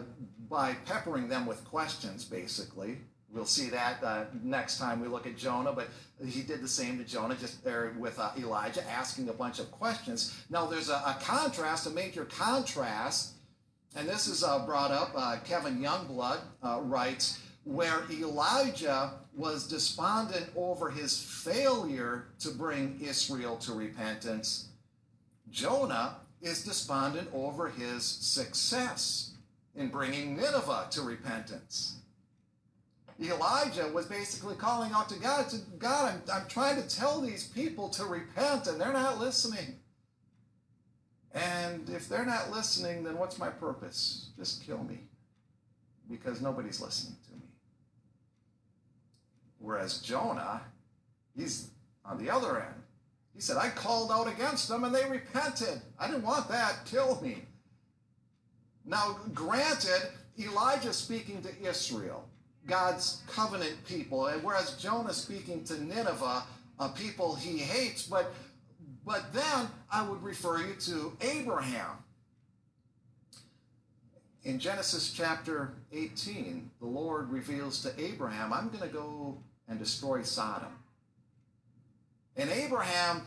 by 0.49 0.75
peppering 0.87 1.29
them 1.29 1.47
with 1.47 1.65
questions, 1.65 2.25
basically. 2.25 2.99
We'll 3.33 3.47
see 3.47 3.71
that 3.71 4.05
uh, 4.05 4.25
next 4.43 4.79
time 4.79 5.01
we 5.01 5.09
look 5.09 5.27
at 5.27 5.39
Jonah, 5.39 5.73
but 5.73 5.89
he 6.25 6.43
did 6.43 6.61
the 6.61 6.69
same 6.69 6.99
to 6.99 7.05
Jonah, 7.05 7.35
just 7.35 7.65
there 7.65 7.95
with 7.99 8.19
uh, 8.19 8.31
Elijah, 8.39 8.89
asking 8.91 9.31
a 9.31 9.33
bunch 9.33 9.59
of 9.59 9.71
questions. 9.71 10.45
Now, 10.51 10.67
there's 10.67 10.91
a, 10.91 10.97
a 11.07 11.17
contrast, 11.23 11.87
a 11.87 11.91
major 11.91 12.27
contrast, 12.27 13.33
and 13.97 14.07
this 14.07 14.27
is 14.27 14.45
uh, 14.45 14.67
brought 14.67 14.91
up. 14.91 15.13
Uh, 15.15 15.39
Kevin 15.45 15.81
Youngblood 15.81 16.41
uh, 16.63 16.81
writes, 16.83 17.41
where 17.65 18.03
Elijah 18.11 19.15
was 19.35 19.67
despondent 19.67 20.51
over 20.55 20.91
his 20.91 21.19
failure 21.19 22.27
to 22.41 22.51
bring 22.51 23.01
Israel 23.01 23.57
to 23.57 23.73
repentance, 23.73 24.69
Jonah 25.51 26.17
is 26.43 26.65
despondent 26.65 27.29
over 27.33 27.69
his 27.69 28.05
success 28.05 29.35
in 29.75 29.89
bringing 29.89 30.37
Nineveh 30.37 30.89
to 30.91 31.03
repentance. 31.03 32.02
Elijah 33.21 33.89
was 33.89 34.07
basically 34.07 34.55
calling 34.55 34.93
out 34.93 35.09
to 35.09 35.19
God, 35.19 35.49
to 35.51 35.59
God, 35.79 36.15
I'm, 36.15 36.35
I'm 36.43 36.49
trying 36.49 36.81
to 36.83 36.89
tell 36.89 37.21
these 37.21 37.47
people 37.47 37.89
to 37.91 38.05
repent 38.05 38.67
and 38.67 38.81
they're 38.81 38.93
not 38.93 39.19
listening. 39.21 39.79
And 41.35 41.89
if 41.89 42.09
they're 42.09 42.27
not 42.27 42.51
listening, 42.51 43.05
then 43.05 43.19
what's 43.19 43.39
my 43.39 43.49
purpose? 43.49 44.31
Just 44.37 44.65
kill 44.67 44.83
me 44.85 45.01
because 46.11 46.41
nobody's 46.41 46.81
listening 46.81 47.17
to 47.27 47.33
me. 47.37 47.47
Whereas 49.59 49.99
Jonah, 49.99 50.63
he's 51.37 51.71
on 52.05 52.19
the 52.19 52.31
other 52.31 52.61
end. 52.61 52.83
He 53.35 53.41
said, 53.41 53.57
I 53.57 53.71
called 53.71 54.13
out 54.13 54.29
against 54.29 54.69
them 54.69 54.85
and 54.85 54.95
they 54.95 55.09
repented. 55.09 55.81
I 55.99 56.07
didn't 56.07 56.23
want 56.23 56.49
that. 56.49 56.85
Kill 56.85 57.21
me. 57.23 57.45
Now, 58.85 59.19
granted, 59.33 60.11
Elijah 60.39 60.93
speaking 60.93 61.41
to 61.43 61.69
Israel. 61.69 62.29
God's 62.67 63.23
covenant 63.27 63.85
people, 63.87 64.27
and 64.27 64.43
whereas 64.43 64.77
Jonah 64.77 65.13
speaking 65.13 65.65
to 65.65 65.83
Nineveh, 65.83 66.45
a 66.79 66.89
people 66.91 67.35
he 67.35 67.59
hates, 67.59 68.05
but 68.05 68.33
but 69.05 69.33
then 69.33 69.69
I 69.91 70.09
would 70.09 70.23
refer 70.23 70.59
you 70.59 70.75
to 70.75 71.17
Abraham. 71.21 71.91
In 74.45 74.59
Genesis 74.59 75.13
chapter 75.13 75.75
18, 75.93 76.71
the 76.81 76.87
Lord 76.87 77.31
reveals 77.31 77.83
to 77.83 78.01
Abraham, 78.01 78.53
I'm 78.53 78.69
going 78.69 78.83
to 78.83 78.89
go 78.89 79.39
and 79.69 79.79
destroy 79.79 80.23
Sodom. 80.23 80.73
And 82.37 82.51
Abraham 82.51 83.23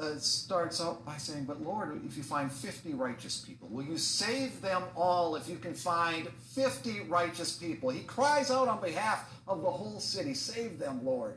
uh, 0.00 0.18
starts 0.18 0.80
out 0.80 1.04
by 1.04 1.16
saying, 1.16 1.44
But 1.44 1.62
Lord, 1.62 2.00
if 2.06 2.16
you 2.16 2.22
find 2.22 2.50
50 2.50 2.94
righteous 2.94 3.44
people, 3.46 3.68
will 3.68 3.84
you 3.84 3.98
save 3.98 4.60
them 4.62 4.82
all 4.96 5.36
if 5.36 5.48
you 5.48 5.56
can 5.56 5.74
find 5.74 6.28
50 6.54 7.02
righteous 7.02 7.56
people? 7.56 7.90
He 7.90 8.00
cries 8.00 8.50
out 8.50 8.68
on 8.68 8.80
behalf 8.80 9.30
of 9.46 9.62
the 9.62 9.70
whole 9.70 10.00
city, 10.00 10.34
Save 10.34 10.78
them, 10.78 11.04
Lord. 11.04 11.36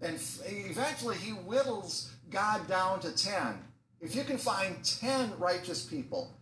And 0.00 0.18
eventually 0.46 1.16
he 1.16 1.32
whittles 1.32 2.10
God 2.30 2.66
down 2.66 3.00
to 3.00 3.14
10. 3.14 3.58
If 4.00 4.16
you 4.16 4.24
can 4.24 4.38
find 4.38 4.82
10 4.82 5.38
righteous 5.38 5.84
people, 5.84 6.32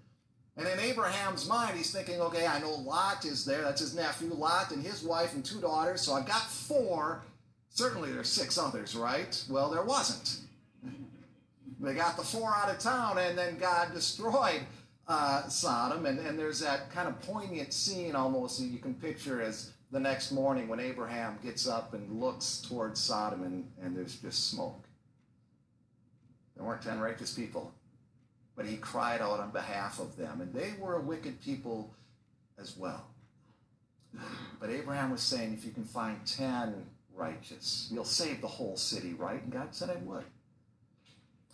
and 0.56 0.66
in 0.66 0.78
Abraham's 0.80 1.48
mind, 1.48 1.76
he's 1.76 1.92
thinking, 1.92 2.20
okay, 2.20 2.46
I 2.46 2.58
know 2.60 2.72
Lot 2.72 3.24
is 3.24 3.44
there. 3.44 3.62
That's 3.62 3.80
his 3.80 3.94
nephew, 3.94 4.32
Lot, 4.34 4.72
and 4.72 4.84
his 4.84 5.04
wife 5.04 5.34
and 5.34 5.44
two 5.44 5.60
daughters. 5.60 6.00
So 6.02 6.14
I've 6.14 6.26
got 6.26 6.42
four. 6.42 7.22
Certainly 7.70 8.10
there's 8.12 8.28
six 8.28 8.58
others, 8.58 8.96
right? 8.96 9.40
Well, 9.48 9.70
there 9.70 9.84
wasn't. 9.84 10.47
They 11.80 11.94
got 11.94 12.16
the 12.16 12.24
four 12.24 12.52
out 12.54 12.70
of 12.70 12.78
town, 12.78 13.18
and 13.18 13.38
then 13.38 13.58
God 13.58 13.92
destroyed 13.94 14.62
uh, 15.06 15.48
Sodom. 15.48 16.06
And, 16.06 16.18
and 16.18 16.38
there's 16.38 16.60
that 16.60 16.90
kind 16.92 17.08
of 17.08 17.20
poignant 17.22 17.72
scene 17.72 18.14
almost 18.14 18.58
that 18.58 18.66
you 18.66 18.78
can 18.78 18.94
picture 18.94 19.40
as 19.40 19.72
the 19.90 20.00
next 20.00 20.32
morning 20.32 20.68
when 20.68 20.80
Abraham 20.80 21.38
gets 21.42 21.66
up 21.66 21.94
and 21.94 22.20
looks 22.20 22.62
towards 22.68 23.00
Sodom, 23.00 23.44
and, 23.44 23.70
and 23.82 23.96
there's 23.96 24.16
just 24.16 24.50
smoke. 24.50 24.84
There 26.56 26.66
weren't 26.66 26.82
10 26.82 26.98
righteous 26.98 27.32
people, 27.32 27.72
but 28.56 28.66
he 28.66 28.76
cried 28.76 29.22
out 29.22 29.38
on 29.38 29.50
behalf 29.50 30.00
of 30.00 30.16
them, 30.16 30.40
and 30.40 30.52
they 30.52 30.72
were 30.78 30.96
a 30.96 31.00
wicked 31.00 31.40
people 31.40 31.94
as 32.58 32.76
well. 32.76 33.06
But 34.60 34.70
Abraham 34.70 35.12
was 35.12 35.20
saying, 35.20 35.54
if 35.54 35.64
you 35.64 35.70
can 35.70 35.84
find 35.84 36.18
10 36.26 36.74
righteous, 37.14 37.88
you'll 37.92 38.04
save 38.04 38.40
the 38.40 38.48
whole 38.48 38.76
city, 38.76 39.14
right? 39.14 39.40
And 39.40 39.52
God 39.52 39.68
said, 39.72 39.90
I 39.90 39.96
would. 40.04 40.24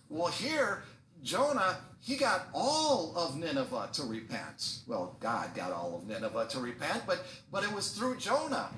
Well, 0.08 0.30
here, 0.30 0.82
Jonah, 1.23 1.78
he 2.00 2.16
got 2.16 2.49
all 2.52 3.14
of 3.16 3.37
Nineveh 3.37 3.88
to 3.94 4.02
repent. 4.04 4.78
Well, 4.87 5.16
God 5.20 5.54
got 5.54 5.73
all 5.73 5.96
of 5.96 6.06
Nineveh 6.06 6.49
to 6.50 6.61
repent, 6.61 7.04
but, 7.06 7.25
but 7.50 7.64
it 7.64 7.73
was 7.73 7.92
through 7.92 8.16
Jonah. 8.16 8.70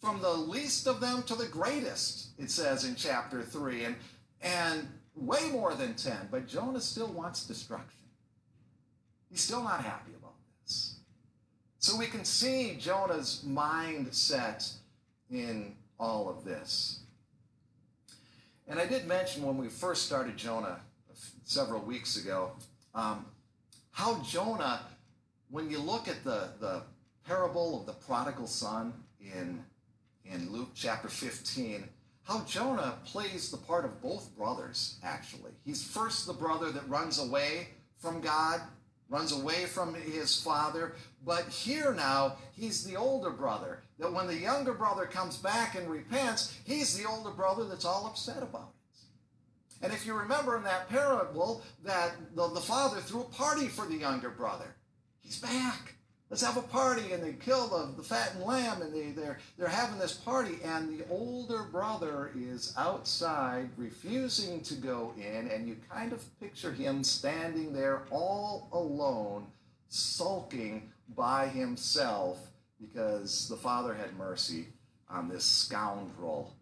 From 0.00 0.20
the 0.20 0.34
least 0.34 0.86
of 0.86 1.00
them 1.00 1.22
to 1.22 1.34
the 1.34 1.46
greatest, 1.46 2.28
it 2.38 2.50
says 2.50 2.84
in 2.84 2.94
chapter 2.94 3.42
3. 3.42 3.84
And, 3.84 3.96
and 4.42 4.88
way 5.16 5.50
more 5.50 5.74
than 5.74 5.94
10. 5.94 6.28
But 6.30 6.46
Jonah 6.46 6.80
still 6.80 7.08
wants 7.08 7.46
destruction. 7.46 8.00
He's 9.30 9.40
still 9.40 9.62
not 9.62 9.82
happy 9.82 10.12
about 10.16 10.34
this. 10.62 10.96
So 11.78 11.96
we 11.96 12.06
can 12.06 12.24
see 12.24 12.76
Jonah's 12.78 13.44
mindset 13.46 14.72
in 15.30 15.74
all 15.98 16.28
of 16.28 16.44
this. 16.44 17.00
And 18.66 18.78
I 18.78 18.86
did 18.86 19.06
mention 19.06 19.42
when 19.42 19.58
we 19.58 19.68
first 19.68 20.06
started 20.06 20.36
Jonah 20.36 20.80
several 21.44 21.80
weeks 21.80 22.16
ago 22.16 22.52
um, 22.94 23.26
how 23.90 24.20
Jonah, 24.22 24.80
when 25.50 25.70
you 25.70 25.78
look 25.78 26.08
at 26.08 26.24
the, 26.24 26.48
the 26.60 26.82
parable 27.26 27.78
of 27.78 27.86
the 27.86 27.92
prodigal 27.92 28.46
son 28.46 28.92
in, 29.20 29.62
in 30.24 30.50
Luke 30.50 30.70
chapter 30.74 31.08
15, 31.08 31.84
how 32.24 32.42
Jonah 32.44 32.94
plays 33.04 33.50
the 33.50 33.56
part 33.56 33.84
of 33.84 34.00
both 34.00 34.34
brothers, 34.36 34.98
actually. 35.02 35.52
He's 35.64 35.84
first 35.84 36.26
the 36.26 36.32
brother 36.32 36.70
that 36.72 36.88
runs 36.88 37.18
away 37.18 37.68
from 37.98 38.20
God, 38.20 38.60
runs 39.08 39.32
away 39.32 39.66
from 39.66 39.94
his 39.94 40.40
father, 40.42 40.94
but 41.24 41.48
here 41.48 41.94
now, 41.94 42.36
he's 42.52 42.84
the 42.84 42.96
older 42.96 43.30
brother 43.30 43.82
that 43.98 44.12
when 44.12 44.26
the 44.26 44.36
younger 44.36 44.74
brother 44.74 45.06
comes 45.06 45.36
back 45.36 45.74
and 45.74 45.88
repents, 45.88 46.58
he's 46.64 46.96
the 46.96 47.08
older 47.08 47.30
brother 47.30 47.64
that's 47.64 47.84
all 47.84 48.06
upset 48.06 48.42
about 48.42 48.70
it. 48.70 49.84
And 49.84 49.92
if 49.92 50.06
you 50.06 50.14
remember 50.14 50.56
in 50.56 50.64
that 50.64 50.88
parable, 50.88 51.62
that 51.84 52.12
the, 52.34 52.48
the 52.48 52.60
father 52.60 53.00
threw 53.00 53.20
a 53.20 53.24
party 53.24 53.68
for 53.68 53.86
the 53.86 53.96
younger 53.96 54.30
brother. 54.30 54.74
He's 55.20 55.38
back. 55.38 55.93
Let's 56.34 56.42
have 56.42 56.56
a 56.56 56.62
party. 56.62 57.12
And 57.12 57.22
they 57.22 57.34
kill 57.34 57.68
the, 57.68 57.92
the 57.96 58.02
fattened 58.02 58.42
lamb 58.42 58.82
and 58.82 58.92
they, 58.92 59.12
they're, 59.12 59.38
they're 59.56 59.68
having 59.68 60.00
this 60.00 60.14
party. 60.14 60.58
And 60.64 60.98
the 60.98 61.06
older 61.08 61.62
brother 61.62 62.32
is 62.36 62.74
outside 62.76 63.68
refusing 63.76 64.60
to 64.62 64.74
go 64.74 65.12
in. 65.16 65.46
And 65.46 65.68
you 65.68 65.76
kind 65.88 66.12
of 66.12 66.24
picture 66.40 66.72
him 66.72 67.04
standing 67.04 67.72
there 67.72 68.02
all 68.10 68.68
alone, 68.72 69.46
sulking 69.86 70.90
by 71.16 71.46
himself 71.46 72.40
because 72.80 73.48
the 73.48 73.54
father 73.54 73.94
had 73.94 74.18
mercy 74.18 74.66
on 75.08 75.28
this 75.28 75.44
scoundrel 75.44 76.52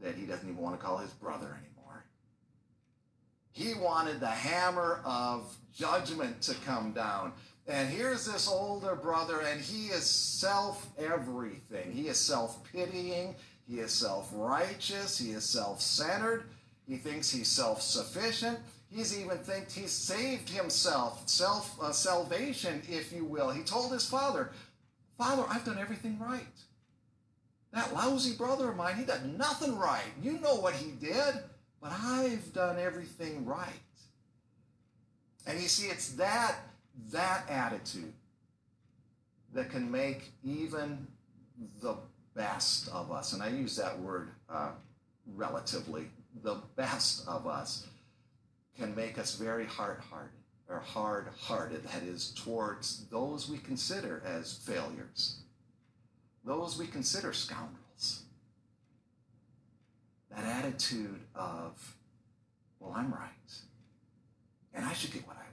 that 0.00 0.14
he 0.14 0.24
doesn't 0.24 0.48
even 0.48 0.62
want 0.62 0.78
to 0.78 0.86
call 0.86 0.98
his 0.98 1.10
brother 1.14 1.58
anymore. 1.58 2.04
He 3.50 3.74
wanted 3.74 4.20
the 4.20 4.28
hammer 4.28 5.00
of 5.04 5.52
judgment 5.74 6.42
to 6.42 6.54
come 6.64 6.92
down. 6.92 7.32
And 7.70 7.88
here's 7.88 8.26
this 8.26 8.48
older 8.48 8.96
brother, 8.96 9.42
and 9.42 9.60
he 9.60 9.86
is 9.86 10.04
self 10.04 10.88
everything. 10.98 11.92
He 11.92 12.08
is 12.08 12.18
self 12.18 12.64
pitying. 12.64 13.36
He 13.68 13.78
is 13.78 13.92
self 13.92 14.28
righteous. 14.34 15.16
He 15.16 15.30
is 15.30 15.44
self 15.44 15.80
centered. 15.80 16.46
He 16.88 16.96
thinks 16.96 17.30
he's 17.30 17.46
self 17.46 17.80
sufficient. 17.80 18.58
He's 18.90 19.16
even 19.16 19.38
thinks 19.38 19.72
he's 19.72 19.92
saved 19.92 20.48
himself, 20.48 21.28
self 21.28 21.80
uh, 21.80 21.92
salvation, 21.92 22.82
if 22.88 23.12
you 23.12 23.24
will. 23.24 23.50
He 23.50 23.62
told 23.62 23.92
his 23.92 24.04
father, 24.04 24.50
Father, 25.16 25.44
I've 25.48 25.64
done 25.64 25.78
everything 25.78 26.18
right. 26.18 26.42
That 27.72 27.94
lousy 27.94 28.36
brother 28.36 28.70
of 28.70 28.76
mine, 28.76 28.96
he 28.96 29.04
did 29.04 29.38
nothing 29.38 29.78
right. 29.78 30.02
You 30.20 30.40
know 30.40 30.56
what 30.56 30.74
he 30.74 30.90
did, 30.90 31.34
but 31.80 31.92
I've 31.92 32.52
done 32.52 32.80
everything 32.80 33.46
right. 33.46 33.68
And 35.46 35.60
you 35.60 35.68
see, 35.68 35.86
it's 35.86 36.08
that 36.14 36.56
that 37.12 37.48
attitude 37.48 38.12
that 39.52 39.70
can 39.70 39.90
make 39.90 40.32
even 40.44 41.06
the 41.80 41.96
best 42.34 42.88
of 42.88 43.10
us, 43.10 43.32
and 43.32 43.42
I 43.42 43.48
use 43.48 43.76
that 43.76 43.98
word 43.98 44.30
uh, 44.48 44.70
relatively, 45.34 46.06
the 46.42 46.56
best 46.76 47.26
of 47.26 47.46
us 47.46 47.86
can 48.78 48.94
make 48.94 49.18
us 49.18 49.34
very 49.34 49.66
hard-hearted 49.66 50.30
or 50.68 50.78
hard-hearted, 50.78 51.82
that 51.82 52.02
is, 52.04 52.32
towards 52.44 53.04
those 53.10 53.48
we 53.48 53.58
consider 53.58 54.22
as 54.24 54.54
failures, 54.58 55.40
those 56.44 56.78
we 56.78 56.86
consider 56.86 57.32
scoundrels. 57.32 58.22
That 60.30 60.44
attitude 60.44 61.18
of, 61.34 61.96
well, 62.78 62.92
I'm 62.96 63.12
right, 63.12 63.52
and 64.72 64.84
I 64.84 64.92
should 64.92 65.12
get 65.12 65.26
what 65.26 65.36
I 65.36 65.49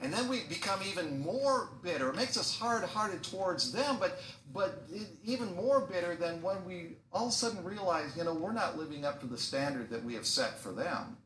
and 0.00 0.12
then 0.12 0.28
we 0.28 0.40
become 0.48 0.80
even 0.88 1.20
more 1.20 1.70
bitter. 1.82 2.10
It 2.10 2.16
makes 2.16 2.36
us 2.36 2.56
hard-hearted 2.56 3.22
towards 3.24 3.72
them, 3.72 3.96
but 3.98 4.20
but 4.52 4.88
even 5.24 5.54
more 5.56 5.80
bitter 5.80 6.14
than 6.14 6.40
when 6.40 6.64
we 6.64 6.96
all 7.12 7.26
of 7.26 7.30
a 7.30 7.32
sudden 7.32 7.64
realize, 7.64 8.16
you 8.16 8.24
know, 8.24 8.34
we're 8.34 8.52
not 8.52 8.78
living 8.78 9.04
up 9.04 9.20
to 9.20 9.26
the 9.26 9.38
standard 9.38 9.90
that 9.90 10.04
we 10.04 10.14
have 10.14 10.26
set 10.26 10.58
for 10.58 10.72
them. 10.72 11.16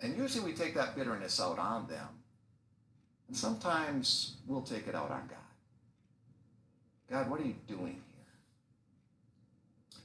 And 0.00 0.16
usually 0.16 0.44
we 0.44 0.52
take 0.52 0.74
that 0.74 0.96
bitterness 0.96 1.40
out 1.40 1.58
on 1.58 1.86
them. 1.86 2.08
And 3.28 3.36
sometimes 3.36 4.36
we'll 4.46 4.62
take 4.62 4.86
it 4.86 4.94
out 4.94 5.10
on 5.10 5.28
God. 5.28 5.38
God, 7.10 7.30
what 7.30 7.40
are 7.40 7.44
you 7.44 7.54
doing 7.66 8.02
here? 8.12 10.00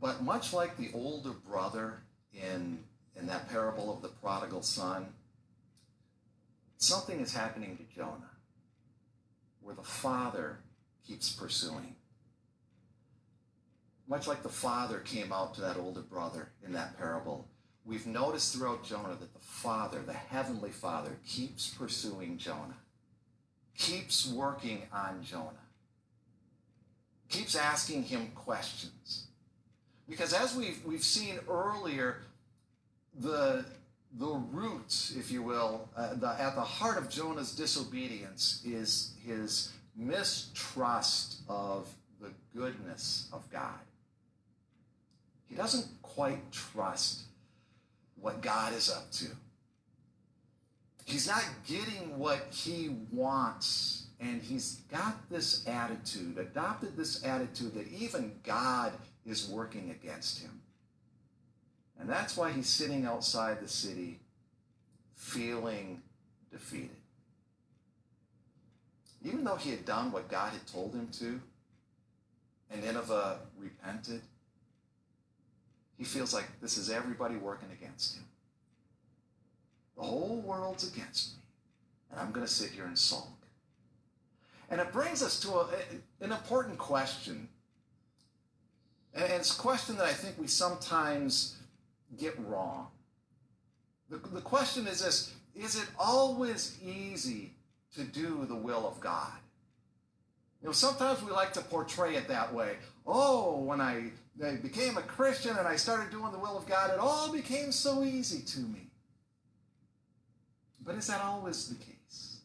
But 0.00 0.22
much 0.22 0.52
like 0.52 0.76
the 0.76 0.90
older 0.94 1.30
brother 1.30 2.00
in, 2.34 2.78
in 3.16 3.26
that 3.26 3.48
parable 3.50 3.92
of 3.92 4.02
the 4.02 4.08
prodigal 4.08 4.62
son, 4.62 5.06
Something 6.80 7.20
is 7.20 7.34
happening 7.34 7.76
to 7.76 7.94
Jonah 7.94 8.30
where 9.60 9.74
the 9.74 9.82
father 9.82 10.60
keeps 11.06 11.30
pursuing. 11.30 11.94
Much 14.08 14.26
like 14.26 14.42
the 14.42 14.48
father 14.48 14.98
came 15.00 15.30
out 15.30 15.54
to 15.54 15.60
that 15.60 15.76
older 15.76 16.00
brother 16.00 16.48
in 16.64 16.72
that 16.72 16.96
parable, 16.96 17.46
we've 17.84 18.06
noticed 18.06 18.54
throughout 18.54 18.82
Jonah 18.82 19.14
that 19.20 19.34
the 19.34 19.40
father, 19.40 20.00
the 20.04 20.14
heavenly 20.14 20.70
father, 20.70 21.18
keeps 21.26 21.68
pursuing 21.68 22.38
Jonah, 22.38 22.78
keeps 23.76 24.26
working 24.26 24.84
on 24.90 25.22
Jonah, 25.22 25.66
keeps 27.28 27.54
asking 27.54 28.04
him 28.04 28.28
questions. 28.34 29.26
Because 30.08 30.32
as 30.32 30.56
we've, 30.56 30.82
we've 30.86 31.04
seen 31.04 31.38
earlier, 31.46 32.22
the 33.20 33.66
the 34.18 34.26
root, 34.26 35.12
if 35.16 35.30
you 35.30 35.42
will, 35.42 35.88
uh, 35.96 36.14
the, 36.14 36.28
at 36.28 36.54
the 36.54 36.62
heart 36.62 36.98
of 36.98 37.08
Jonah's 37.08 37.54
disobedience 37.54 38.62
is 38.64 39.12
his 39.24 39.72
mistrust 39.96 41.42
of 41.48 41.88
the 42.20 42.32
goodness 42.54 43.28
of 43.32 43.48
God. 43.50 43.78
He 45.46 45.54
doesn't 45.54 45.86
quite 46.02 46.50
trust 46.52 47.22
what 48.20 48.40
God 48.40 48.72
is 48.74 48.90
up 48.90 49.10
to. 49.12 49.26
He's 51.04 51.26
not 51.26 51.44
getting 51.66 52.18
what 52.18 52.46
he 52.52 52.96
wants, 53.10 54.06
and 54.20 54.40
he's 54.42 54.82
got 54.92 55.28
this 55.28 55.66
attitude, 55.66 56.38
adopted 56.38 56.96
this 56.96 57.24
attitude 57.24 57.74
that 57.74 57.88
even 57.88 58.32
God 58.44 58.92
is 59.26 59.48
working 59.48 59.90
against 59.90 60.40
him. 60.40 60.59
And 62.00 62.08
that's 62.08 62.36
why 62.36 62.50
he's 62.50 62.68
sitting 62.68 63.04
outside 63.04 63.60
the 63.60 63.68
city 63.68 64.20
feeling 65.14 66.00
defeated. 66.50 66.96
Even 69.22 69.44
though 69.44 69.56
he 69.56 69.70
had 69.70 69.84
done 69.84 70.10
what 70.10 70.28
God 70.28 70.52
had 70.52 70.66
told 70.66 70.94
him 70.94 71.08
to, 71.18 71.40
and 72.70 72.82
Nineveh 72.82 73.38
repented, 73.58 74.22
he 75.98 76.04
feels 76.04 76.32
like 76.32 76.46
this 76.62 76.78
is 76.78 76.88
everybody 76.88 77.36
working 77.36 77.68
against 77.70 78.16
him. 78.16 78.24
The 79.96 80.02
whole 80.02 80.40
world's 80.40 80.90
against 80.90 81.36
me, 81.36 81.42
and 82.10 82.20
I'm 82.20 82.32
going 82.32 82.46
to 82.46 82.50
sit 82.50 82.70
here 82.70 82.86
and 82.86 82.98
sulk. 82.98 83.28
And 84.70 84.80
it 84.80 84.90
brings 84.92 85.22
us 85.22 85.38
to 85.40 85.50
a, 85.50 85.68
an 86.22 86.32
important 86.32 86.78
question. 86.78 87.48
And 89.12 89.24
it's 89.24 89.54
a 89.54 89.60
question 89.60 89.96
that 89.96 90.06
I 90.06 90.12
think 90.12 90.38
we 90.38 90.46
sometimes 90.46 91.59
get 92.18 92.38
wrong. 92.46 92.88
The, 94.08 94.16
the 94.16 94.40
question 94.40 94.86
is 94.86 95.02
this 95.02 95.34
Is 95.54 95.76
it 95.76 95.86
always 95.98 96.78
easy 96.82 97.52
to 97.94 98.04
do 98.04 98.46
the 98.46 98.56
will 98.56 98.86
of 98.86 99.00
God? 99.00 99.32
You 100.62 100.68
know, 100.68 100.72
sometimes 100.72 101.22
we 101.22 101.30
like 101.30 101.52
to 101.54 101.62
portray 101.62 102.16
it 102.16 102.28
that 102.28 102.52
way. 102.52 102.76
Oh, 103.06 103.58
when 103.60 103.80
I, 103.80 104.10
I 104.44 104.56
became 104.56 104.98
a 104.98 105.02
Christian 105.02 105.56
and 105.56 105.66
I 105.66 105.76
started 105.76 106.10
doing 106.10 106.32
the 106.32 106.38
will 106.38 106.56
of 106.56 106.66
God, 106.66 106.90
it 106.90 106.98
all 106.98 107.32
became 107.32 107.72
so 107.72 108.04
easy 108.04 108.42
to 108.42 108.60
me. 108.60 108.90
But 110.84 110.96
is 110.96 111.06
that 111.06 111.22
always 111.22 111.68
the 111.68 111.76
case? 111.76 112.40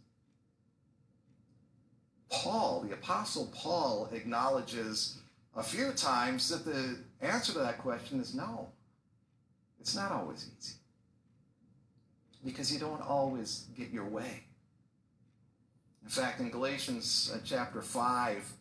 Paul, 2.30 2.86
the 2.88 2.93
Apostle 2.93 3.51
Paul, 3.54 4.10
acknowledges 4.13 5.17
a 5.56 5.63
few 5.63 5.91
times 5.91 6.49
that 6.49 6.65
the 6.65 6.97
answer 7.21 7.54
to 7.54 7.60
that 7.60 7.80
question 7.80 8.19
is 8.19 8.34
no. 8.34 8.69
It's 9.85 9.95
not 9.95 10.11
always 10.11 10.47
easy 10.57 10.73
because 12.43 12.73
you 12.73 12.79
don't 12.79 13.07
always 13.07 13.67
get 13.77 13.91
your 13.91 14.05
way. 14.05 14.45
In 16.01 16.09
fact, 16.09 16.39
in 16.39 16.49
Galatians 16.49 17.31
uh, 17.31 17.37
chapter 17.45 17.83
5, 17.83 18.53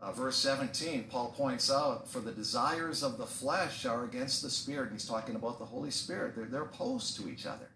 uh, 0.00 0.12
verse 0.12 0.36
17, 0.36 1.06
Paul 1.10 1.34
points 1.36 1.68
out, 1.68 2.08
For 2.08 2.20
the 2.20 2.30
desires 2.30 3.02
of 3.02 3.18
the 3.18 3.26
flesh 3.26 3.86
are 3.86 4.04
against 4.04 4.40
the 4.40 4.50
Spirit. 4.50 4.90
And 4.90 4.92
he's 4.92 5.08
talking 5.08 5.34
about 5.34 5.58
the 5.58 5.64
Holy 5.64 5.90
Spirit. 5.90 6.36
They're, 6.36 6.44
they're 6.44 6.62
opposed 6.62 7.16
to 7.16 7.28
each 7.28 7.44
other. 7.44 7.70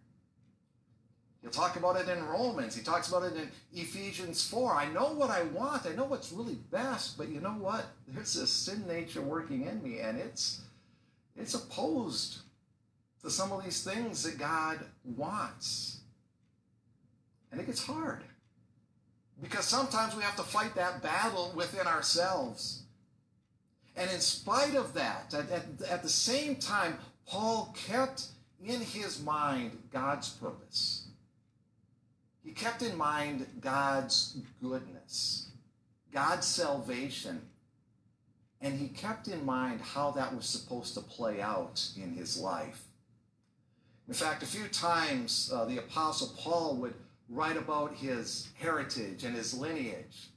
He'll 1.40 1.50
talk 1.50 1.74
about 1.74 1.96
it 1.96 2.08
in 2.08 2.24
Romans. 2.26 2.76
He 2.76 2.84
talks 2.84 3.08
about 3.08 3.24
it 3.24 3.32
in 3.32 3.50
Ephesians 3.74 4.48
4. 4.48 4.76
I 4.76 4.92
know 4.92 5.12
what 5.12 5.30
I 5.30 5.42
want. 5.42 5.86
I 5.86 5.92
know 5.96 6.04
what's 6.04 6.30
really 6.30 6.58
best, 6.70 7.18
but 7.18 7.30
you 7.30 7.40
know 7.40 7.50
what? 7.50 7.84
There's 8.06 8.34
this 8.34 8.52
sin 8.52 8.86
nature 8.86 9.22
working 9.22 9.66
in 9.66 9.82
me, 9.82 9.98
and 9.98 10.20
it's 10.20 10.60
it's 11.36 11.54
opposed 11.54 12.42
to 13.22 13.30
some 13.30 13.52
of 13.52 13.64
these 13.64 13.84
things 13.84 14.22
that 14.24 14.38
God 14.38 14.80
wants. 15.04 16.00
And 17.50 17.60
it 17.60 17.66
gets 17.66 17.84
hard. 17.84 18.22
Because 19.40 19.64
sometimes 19.64 20.14
we 20.14 20.22
have 20.22 20.36
to 20.36 20.42
fight 20.42 20.74
that 20.74 21.02
battle 21.02 21.52
within 21.54 21.86
ourselves. 21.86 22.82
And 23.96 24.10
in 24.10 24.20
spite 24.20 24.74
of 24.74 24.94
that, 24.94 25.34
at, 25.34 25.50
at, 25.50 25.64
at, 25.88 26.02
the 26.02 26.08
same 26.08 26.56
time, 26.56 26.96
Paul 27.26 27.74
kept 27.76 28.28
in 28.64 28.80
his 28.80 29.22
mind 29.22 29.72
God's 29.92 30.30
purpose. 30.30 31.08
He 32.44 32.52
kept 32.52 32.82
in 32.82 32.96
mind 32.96 33.46
God's 33.60 34.38
goodness, 34.60 35.48
God's 36.12 36.46
salvation, 36.46 37.42
and 38.60 38.78
he 38.78 38.88
kept 38.88 39.28
in 39.28 39.44
mind 39.44 39.80
how 39.80 40.12
that 40.12 40.34
was 40.34 40.46
supposed 40.46 40.94
to 40.94 41.00
play 41.00 41.40
out 41.40 41.84
in 41.96 42.12
his 42.12 42.38
life. 42.38 42.84
In 44.08 44.14
fact, 44.14 44.42
a 44.42 44.46
few 44.46 44.68
times 44.68 45.50
uh, 45.54 45.64
the 45.64 45.78
Apostle 45.78 46.34
Paul 46.36 46.76
would 46.76 46.94
write 47.28 47.56
about 47.56 47.94
his 47.94 48.48
heritage 48.58 49.24
and 49.24 49.34
his 49.34 49.54
lineage. 49.54 50.28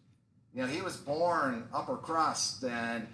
You 0.53 0.61
know, 0.61 0.67
he 0.67 0.81
was 0.81 0.95
born 0.95 1.67
upper 1.73 1.97
crust 1.97 2.63
and 2.63 3.07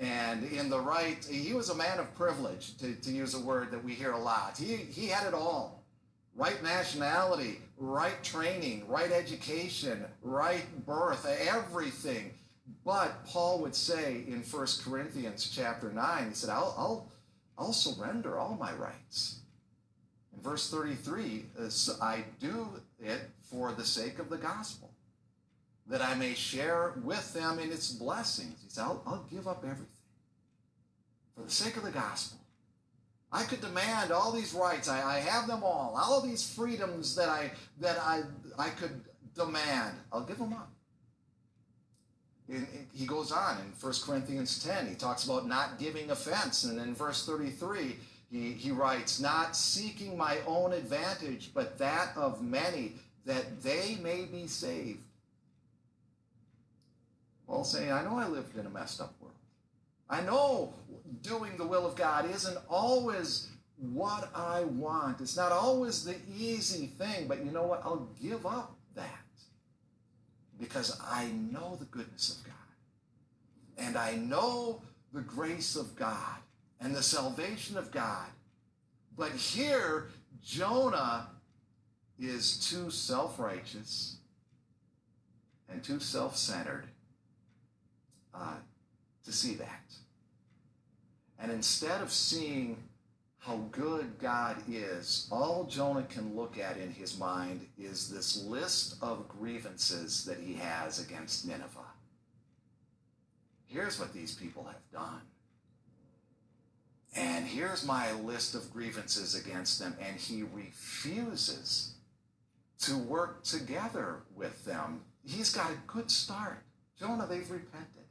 and 0.00 0.44
in 0.52 0.70
the 0.70 0.78
right, 0.78 1.24
he 1.28 1.52
was 1.54 1.70
a 1.70 1.74
man 1.74 1.98
of 1.98 2.14
privilege, 2.14 2.76
to, 2.78 2.94
to 2.94 3.10
use 3.10 3.34
a 3.34 3.40
word 3.40 3.72
that 3.72 3.82
we 3.82 3.94
hear 3.94 4.12
a 4.12 4.18
lot. 4.18 4.56
He, 4.56 4.76
he 4.76 5.08
had 5.08 5.26
it 5.26 5.34
all 5.34 5.78
right 6.36 6.62
nationality, 6.62 7.58
right 7.76 8.22
training, 8.22 8.86
right 8.88 9.10
education, 9.10 10.04
right 10.22 10.64
birth, 10.86 11.26
everything. 11.26 12.32
But 12.84 13.26
Paul 13.26 13.60
would 13.62 13.74
say 13.74 14.22
in 14.28 14.42
1 14.42 14.66
Corinthians 14.84 15.50
chapter 15.52 15.90
9, 15.90 16.28
he 16.28 16.34
said, 16.34 16.50
I'll, 16.50 16.74
I'll, 16.78 17.12
I'll 17.58 17.72
surrender 17.72 18.38
all 18.38 18.56
my 18.58 18.72
rights. 18.74 19.40
Verse 20.42 20.70
33, 20.70 21.44
uh, 21.60 21.68
I 22.02 22.24
do 22.40 22.68
it 23.00 23.20
for 23.42 23.72
the 23.72 23.84
sake 23.84 24.18
of 24.18 24.30
the 24.30 24.38
gospel. 24.38 24.90
that 25.88 26.02
I 26.02 26.14
may 26.14 26.34
share 26.34 26.92
with 27.02 27.32
them 27.34 27.58
in 27.58 27.70
its 27.72 27.92
blessings. 27.92 28.60
He 28.62 28.70
said, 28.70 28.82
I'll, 28.84 29.02
I'll 29.06 29.26
give 29.30 29.48
up 29.48 29.64
everything 29.64 29.86
for 31.34 31.42
the 31.42 31.50
sake 31.50 31.76
of 31.76 31.82
the 31.84 31.90
gospel. 31.90 32.38
I 33.32 33.44
could 33.44 33.60
demand 33.60 34.10
all 34.10 34.32
these 34.32 34.54
rights. 34.54 34.88
I, 34.88 35.16
I 35.16 35.18
have 35.20 35.46
them 35.46 35.62
all. 35.62 35.94
All 36.02 36.20
these 36.20 36.52
freedoms 36.54 37.14
that 37.16 37.28
I 37.28 37.50
that 37.80 37.98
I 37.98 38.22
I 38.58 38.70
could 38.70 39.02
demand. 39.34 39.96
I'll 40.12 40.24
give 40.24 40.38
them 40.38 40.54
up. 40.54 40.70
In, 42.48 42.56
in, 42.56 42.86
he 42.94 43.04
goes 43.06 43.30
on 43.30 43.58
in 43.58 43.66
1 43.78 43.94
Corinthians 44.04 44.64
10. 44.64 44.88
He 44.88 44.94
talks 44.94 45.24
about 45.24 45.46
not 45.46 45.78
giving 45.78 46.10
offense. 46.10 46.64
And 46.64 46.80
in 46.80 46.94
verse 46.94 47.26
33, 47.26 47.96
he, 48.30 48.52
he 48.52 48.70
writes, 48.70 49.20
Not 49.20 49.56
seeking 49.56 50.16
my 50.16 50.38
own 50.46 50.72
advantage, 50.72 51.50
but 51.54 51.78
that 51.78 52.12
of 52.16 52.42
many, 52.42 52.94
that 53.24 53.62
they 53.62 53.98
may 54.02 54.24
be 54.24 54.46
saved. 54.46 55.00
Paul 57.46 57.64
saying, 57.64 57.90
I 57.90 58.04
know 58.04 58.18
I 58.18 58.28
lived 58.28 58.56
in 58.58 58.66
a 58.66 58.70
messed 58.70 59.00
up 59.00 59.14
world. 59.20 59.34
I 60.10 60.20
know 60.20 60.74
doing 61.22 61.56
the 61.56 61.66
will 61.66 61.86
of 61.86 61.96
God 61.96 62.30
isn't 62.30 62.58
always 62.68 63.48
what 63.78 64.30
I 64.34 64.62
want. 64.62 65.20
It's 65.20 65.36
not 65.36 65.52
always 65.52 66.04
the 66.04 66.16
easy 66.36 66.86
thing, 66.86 67.26
but 67.26 67.44
you 67.44 67.50
know 67.50 67.64
what? 67.66 67.82
I'll 67.84 68.08
give 68.20 68.44
up 68.44 68.76
that 68.94 69.06
because 70.60 71.00
I 71.02 71.28
know 71.28 71.76
the 71.76 71.86
goodness 71.86 72.36
of 72.38 72.44
God. 72.44 72.54
And 73.78 73.96
I 73.96 74.16
know 74.16 74.82
the 75.12 75.20
grace 75.20 75.76
of 75.76 75.94
God 75.96 76.38
and 76.80 76.94
the 76.94 77.02
salvation 77.02 77.76
of 77.76 77.90
God. 77.90 78.26
But 79.16 79.32
here, 79.32 80.08
Jonah 80.42 81.28
is 82.18 82.58
too 82.70 82.90
self 82.90 83.38
righteous 83.38 84.16
and 85.68 85.82
too 85.82 86.00
self 86.00 86.36
centered 86.36 86.86
uh, 88.34 88.56
to 89.24 89.32
see 89.32 89.54
that. 89.54 89.84
And 91.40 91.52
instead 91.52 92.00
of 92.00 92.12
seeing 92.12 92.76
how 93.38 93.56
good 93.70 94.18
God 94.18 94.56
is, 94.68 95.28
all 95.30 95.64
Jonah 95.64 96.02
can 96.02 96.34
look 96.34 96.58
at 96.58 96.76
in 96.76 96.90
his 96.90 97.18
mind 97.18 97.66
is 97.78 98.10
this 98.10 98.44
list 98.44 98.96
of 99.00 99.28
grievances 99.28 100.24
that 100.24 100.38
he 100.38 100.54
has 100.54 100.98
against 100.98 101.46
Nineveh. 101.46 101.78
Here's 103.66 104.00
what 104.00 104.12
these 104.12 104.34
people 104.34 104.64
have 104.64 104.90
done. 104.92 105.20
And 107.16 107.46
here's 107.46 107.84
my 107.84 108.12
list 108.12 108.54
of 108.54 108.72
grievances 108.72 109.34
against 109.34 109.78
them. 109.78 109.96
And 110.00 110.16
he 110.16 110.42
refuses 110.42 111.94
to 112.80 112.96
work 112.96 113.42
together 113.42 114.22
with 114.36 114.64
them. 114.64 115.00
He's 115.24 115.52
got 115.52 115.70
a 115.70 115.78
good 115.86 116.10
start. 116.10 116.62
Jonah, 116.98 117.26
they've 117.26 117.50
repented. 117.50 118.04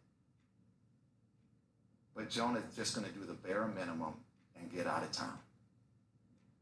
But 2.16 2.30
Jonah's 2.30 2.64
just 2.76 2.96
going 2.96 3.08
to 3.08 3.14
do 3.14 3.26
the 3.26 3.34
bare 3.34 3.68
minimum 3.68 4.14
and 4.60 4.72
get 4.72 4.88
out 4.88 5.04
of 5.04 5.12
town 5.12 5.38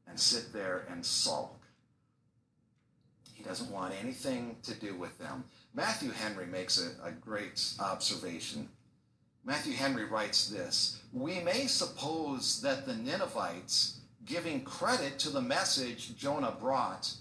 and 0.08 0.20
sit 0.20 0.52
there 0.54 0.86
and 0.92 1.06
sulk. 1.06 1.62
He 3.34 3.44
doesn't 3.44 3.72
want 3.72 3.94
anything 4.02 4.58
to 4.64 4.74
do 4.74 4.96
with 4.96 5.18
them. 5.18 5.46
Matthew 5.74 6.12
Henry 6.12 6.46
makes 6.46 6.82
a, 6.82 7.08
a 7.08 7.12
great 7.12 7.62
observation. 7.80 8.70
Matthew 9.48 9.74
Henry 9.74 10.06
writes 10.06 10.48
this 10.48 11.04
We 11.14 11.40
may 11.40 11.68
suppose 11.68 12.62
that 12.62 12.88
the 12.88 12.96
Ninevites, 12.96 14.00
giving 14.26 14.64
credit 14.64 15.20
to 15.20 15.30
the 15.30 15.42
message 15.42 16.18
Jonah 16.18 16.56
brought, 16.60 17.14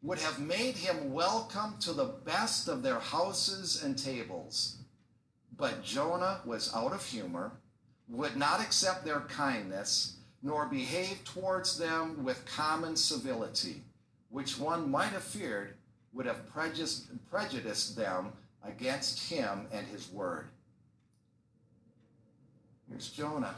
would 0.00 0.18
have 0.18 0.40
made 0.40 0.76
him 0.78 1.12
welcome 1.12 1.76
to 1.80 1.92
the 1.92 2.06
best 2.24 2.68
of 2.68 2.82
their 2.82 3.00
houses 3.00 3.82
and 3.82 3.98
tables. 3.98 4.78
But 5.58 5.84
Jonah 5.84 6.40
was 6.46 6.74
out 6.74 6.94
of 6.94 7.04
humor 7.04 7.52
would 8.08 8.38
not 8.38 8.62
accept 8.62 9.04
their 9.04 9.20
kindness, 9.20 10.16
nor 10.42 10.64
behave 10.64 11.22
towards 11.24 11.76
them 11.76 12.24
with 12.24 12.46
common 12.46 12.96
civility, 12.96 13.82
which 14.30 14.58
one 14.58 14.90
might 14.90 15.10
have 15.10 15.22
feared 15.22 15.74
would 16.14 16.24
have 16.24 16.46
prejudiced 16.46 17.94
them 17.94 18.32
against 18.64 19.30
him 19.30 19.66
and 19.70 19.86
his 19.88 20.10
word. 20.10 20.48
Here's 22.88 23.10
Jonah. 23.10 23.54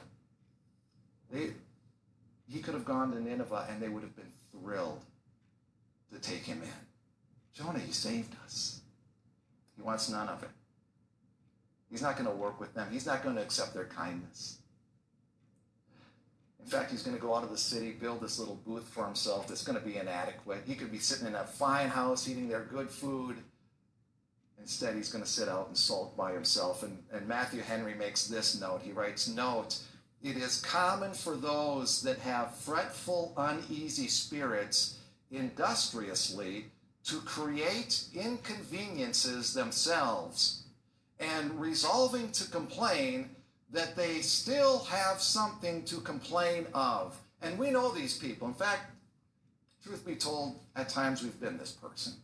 They, 1.30 1.50
he 2.48 2.60
could 2.60 2.74
have 2.74 2.84
gone 2.84 3.12
to 3.12 3.20
Nineveh 3.20 3.66
and 3.70 3.80
they 3.80 3.88
would 3.88 4.02
have 4.02 4.16
been 4.16 4.32
thrilled 4.52 5.00
to 6.12 6.18
take 6.18 6.44
him 6.44 6.62
in. 6.62 6.68
Jonah, 7.52 7.78
he 7.78 7.92
saved 7.92 8.34
us. 8.44 8.80
He 9.76 9.82
wants 9.82 10.08
none 10.08 10.28
of 10.28 10.42
it. 10.42 10.50
He's 11.90 12.02
not 12.02 12.16
going 12.16 12.28
to 12.28 12.36
work 12.36 12.60
with 12.60 12.74
them. 12.74 12.88
He's 12.90 13.06
not 13.06 13.22
going 13.22 13.36
to 13.36 13.42
accept 13.42 13.74
their 13.74 13.86
kindness. 13.86 14.58
In 16.62 16.66
fact, 16.66 16.90
he's 16.90 17.02
going 17.02 17.16
to 17.16 17.22
go 17.22 17.34
out 17.34 17.42
of 17.42 17.50
the 17.50 17.58
city, 17.58 17.90
build 17.92 18.20
this 18.20 18.38
little 18.38 18.60
booth 18.66 18.86
for 18.88 19.04
himself 19.04 19.48
that's 19.48 19.64
going 19.64 19.78
to 19.78 19.84
be 19.84 19.96
inadequate. 19.96 20.62
He 20.66 20.74
could 20.74 20.92
be 20.92 20.98
sitting 20.98 21.26
in 21.26 21.34
a 21.34 21.44
fine 21.44 21.88
house 21.88 22.28
eating 22.28 22.48
their 22.48 22.64
good 22.64 22.90
food. 22.90 23.38
Instead, 24.60 24.94
he's 24.94 25.10
going 25.10 25.24
to 25.24 25.30
sit 25.30 25.48
out 25.48 25.68
and 25.68 25.76
sulk 25.76 26.16
by 26.16 26.32
himself. 26.32 26.82
And, 26.82 26.98
and 27.12 27.26
Matthew 27.26 27.62
Henry 27.62 27.94
makes 27.94 28.26
this 28.26 28.60
note. 28.60 28.82
He 28.82 28.92
writes, 28.92 29.28
Note, 29.28 29.78
it 30.22 30.36
is 30.36 30.60
common 30.60 31.14
for 31.14 31.36
those 31.36 32.02
that 32.02 32.18
have 32.18 32.54
fretful, 32.54 33.32
uneasy 33.36 34.08
spirits 34.08 34.98
industriously 35.30 36.66
to 37.04 37.20
create 37.20 38.04
inconveniences 38.14 39.54
themselves 39.54 40.64
and 41.18 41.58
resolving 41.60 42.30
to 42.32 42.50
complain 42.50 43.30
that 43.72 43.96
they 43.96 44.20
still 44.20 44.80
have 44.84 45.20
something 45.20 45.84
to 45.84 46.00
complain 46.00 46.66
of. 46.74 47.18
And 47.40 47.58
we 47.58 47.70
know 47.70 47.90
these 47.90 48.18
people. 48.18 48.48
In 48.48 48.54
fact, 48.54 48.90
truth 49.82 50.04
be 50.04 50.16
told, 50.16 50.60
at 50.76 50.88
times 50.88 51.22
we've 51.22 51.40
been 51.40 51.56
this 51.56 51.72
person. 51.72 52.14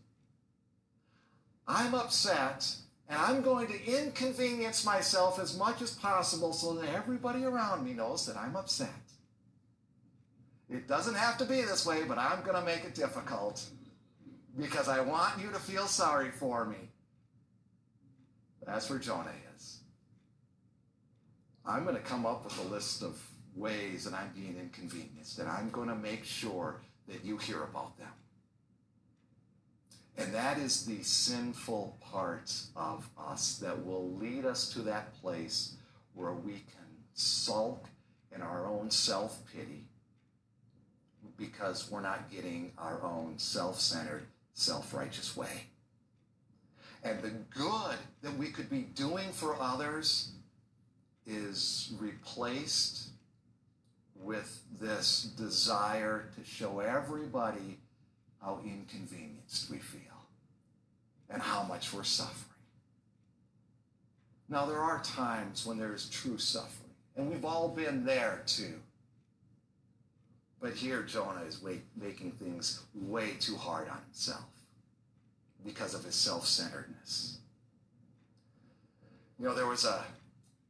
I'm 1.67 1.95
upset 1.95 2.75
and 3.09 3.21
I'm 3.21 3.43
going 3.43 3.69
to 3.69 4.03
inconvenience 4.03 4.85
myself 4.85 5.39
as 5.39 5.57
much 5.57 5.83
as 5.83 5.93
possible 5.93 6.53
so 6.53 6.75
that 6.75 6.93
everybody 6.93 7.45
around 7.45 7.85
me 7.85 7.93
knows 7.93 8.27
that 8.27 8.37
I'm 8.37 8.57
upset. 8.57 8.91
It 10.69 10.89
doesn't 10.89 11.15
have 11.15 11.39
to 11.39 11.45
be 11.45 11.63
this 11.63 11.87
way, 11.87 12.03
but 12.03 12.19
I'm 12.19 12.43
going 12.43 12.57
to 12.57 12.65
make 12.65 12.85
it 12.85 12.95
difficult 12.95 13.65
because 14.59 14.89
I 14.89 15.01
want 15.01 15.41
you 15.41 15.51
to 15.53 15.59
feel 15.59 15.87
sorry 15.87 16.31
for 16.31 16.65
me. 16.65 16.91
That's 18.67 18.91
where 18.91 18.99
Jonah 18.99 19.31
is. 19.55 19.79
I'm 21.65 21.85
going 21.85 21.95
to 21.95 22.03
come 22.03 22.27
up 22.27 22.45
with 22.45 22.59
a 22.67 22.69
list 22.69 23.03
of 23.03 23.21
ways 23.55 24.05
that 24.05 24.15
I'm 24.15 24.31
being 24.35 24.57
inconvenienced, 24.61 25.39
and 25.39 25.49
I'm 25.49 25.71
going 25.71 25.89
to 25.89 25.95
make 25.95 26.25
sure 26.25 26.81
that 27.09 27.25
you 27.25 27.39
hear 27.39 27.63
about 27.63 27.97
them. 27.97 28.09
And 30.19 30.33
that 30.33 30.59
is 30.59 30.87
the 30.87 31.03
sinful 31.03 31.99
part 32.01 32.53
of 32.75 33.09
us 33.19 33.59
that 33.59 33.85
will 33.85 34.11
lead 34.15 34.47
us 34.47 34.71
to 34.71 34.81
that 34.83 35.15
place 35.21 35.75
where 36.15 36.33
we 36.33 36.53
can 36.53 36.87
sulk 37.13 37.87
in 38.35 38.41
our 38.41 38.67
own 38.67 38.91
self 38.91 39.41
pity 39.53 39.85
because 41.37 41.91
we're 41.91 42.01
not 42.01 42.31
getting 42.31 42.73
our 42.79 43.03
own 43.03 43.39
self 43.39 43.79
centered, 43.79 44.27
self 44.55 44.95
righteous 44.95 45.37
way. 45.37 45.65
And 47.03 47.21
the 47.23 47.31
good 47.31 47.97
that 48.23 48.37
we 48.37 48.51
could 48.51 48.71
be 48.71 48.81
doing 48.81 49.33
for 49.33 49.57
others 49.61 50.33
is 51.27 51.93
replaced 52.01 53.11
with 54.15 54.63
this 54.81 55.31
desire 55.37 56.31
to 56.37 56.45
show 56.45 56.81
everybody 56.81 57.79
how 58.43 58.61
inconvenienced 58.65 59.71
we 59.71 59.79
feel 59.79 60.01
and 61.29 61.43
how 61.43 61.63
much 61.63 61.93
we're 61.93 62.05
suffering. 62.05 62.43
Now, 64.49 64.67
there 64.67 64.81
are 64.81 65.03
times 65.03 65.67
when 65.67 65.79
there 65.79 65.93
is 65.93 66.09
true 66.09 66.39
suffering, 66.39 66.91
and 67.17 67.29
we've 67.29 67.45
all 67.45 67.69
been 67.69 68.05
there 68.05 68.43
too. 68.47 68.75
But 70.61 70.75
here, 70.75 71.03
Jonah 71.03 71.43
is 71.47 71.63
making 71.97 72.33
things 72.33 72.83
way 72.95 73.33
too 73.41 73.57
hard 73.57 73.89
on 73.89 73.99
himself 74.07 74.45
because 75.65 75.95
of 75.95 76.05
his 76.05 76.15
self 76.15 76.47
centeredness. 76.47 77.39
You 79.39 79.47
know, 79.47 79.55
there 79.55 79.67
was 79.67 79.85
a, 79.85 80.05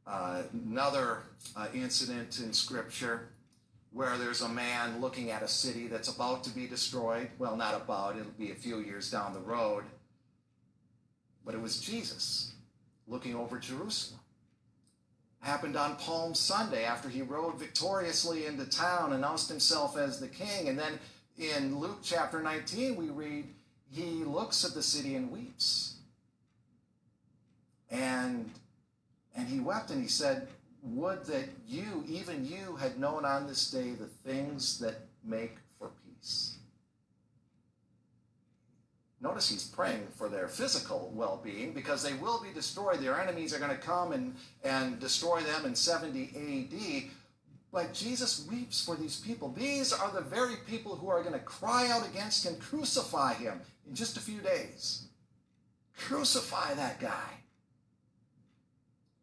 uh, 0.05 0.41
another 0.51 1.23
uh, 1.55 1.67
incident 1.73 2.39
in 2.39 2.51
Scripture 2.51 3.29
where 3.91 4.17
there's 4.17 4.41
a 4.41 4.49
man 4.49 5.01
looking 5.01 5.31
at 5.31 5.43
a 5.43 5.47
city 5.47 5.87
that's 5.87 6.13
about 6.13 6.43
to 6.43 6.49
be 6.49 6.67
destroyed. 6.67 7.29
Well, 7.39 7.55
not 7.55 7.75
about, 7.75 8.17
it'll 8.17 8.31
be 8.31 8.51
a 8.51 8.55
few 8.55 8.79
years 8.79 9.09
down 9.09 9.33
the 9.33 9.39
road. 9.39 9.83
But 11.45 11.55
it 11.55 11.61
was 11.61 11.79
Jesus 11.79 12.53
looking 13.07 13.35
over 13.35 13.57
Jerusalem. 13.57 14.19
Happened 15.39 15.77
on 15.77 15.95
Palm 15.95 16.35
Sunday 16.35 16.83
after 16.83 17.09
he 17.09 17.21
rode 17.21 17.57
victoriously 17.57 18.45
into 18.45 18.65
town, 18.65 19.13
announced 19.13 19.49
himself 19.49 19.97
as 19.97 20.19
the 20.19 20.27
king. 20.27 20.67
And 20.67 20.77
then 20.77 20.99
in 21.37 21.79
Luke 21.79 21.99
chapter 22.03 22.41
19, 22.41 22.95
we 22.95 23.09
read 23.09 23.45
he 23.89 24.23
looks 24.23 24.65
at 24.65 24.73
the 24.73 24.83
city 24.83 25.15
and 25.15 25.31
weeps. 25.31 25.95
And 27.89 28.51
and 29.35 29.47
he 29.47 29.59
wept 29.59 29.91
and 29.91 30.01
he 30.01 30.09
said, 30.09 30.47
Would 30.95 31.25
that 31.25 31.49
you, 31.67 32.03
even 32.07 32.45
you, 32.45 32.75
had 32.77 32.99
known 32.99 33.25
on 33.25 33.47
this 33.47 33.69
day 33.69 33.91
the 33.91 34.05
things 34.05 34.79
that 34.79 34.95
make 35.23 35.57
for 35.77 35.91
peace. 36.05 36.57
Notice 39.19 39.49
he's 39.49 39.63
praying 39.63 40.07
for 40.15 40.29
their 40.29 40.47
physical 40.47 41.11
well 41.13 41.41
being 41.43 41.73
because 41.73 42.03
they 42.03 42.13
will 42.13 42.41
be 42.41 42.53
destroyed. 42.53 42.99
Their 42.99 43.19
enemies 43.19 43.53
are 43.53 43.59
going 43.59 43.71
to 43.71 43.77
come 43.77 44.11
and, 44.11 44.35
and 44.63 44.99
destroy 44.99 45.41
them 45.41 45.65
in 45.65 45.75
70 45.75 46.29
AD. 46.35 47.11
But 47.71 47.93
Jesus 47.93 48.47
weeps 48.49 48.85
for 48.85 48.95
these 48.95 49.19
people. 49.19 49.49
These 49.49 49.91
are 49.91 50.11
the 50.11 50.21
very 50.21 50.55
people 50.67 50.95
who 50.95 51.09
are 51.09 51.21
going 51.21 51.33
to 51.33 51.39
cry 51.39 51.89
out 51.89 52.07
against 52.07 52.45
him, 52.45 52.55
crucify 52.55 53.33
him 53.33 53.59
in 53.87 53.95
just 53.95 54.17
a 54.17 54.21
few 54.21 54.39
days. 54.39 55.07
Crucify 55.97 56.75
that 56.75 56.99
guy. 56.99 57.41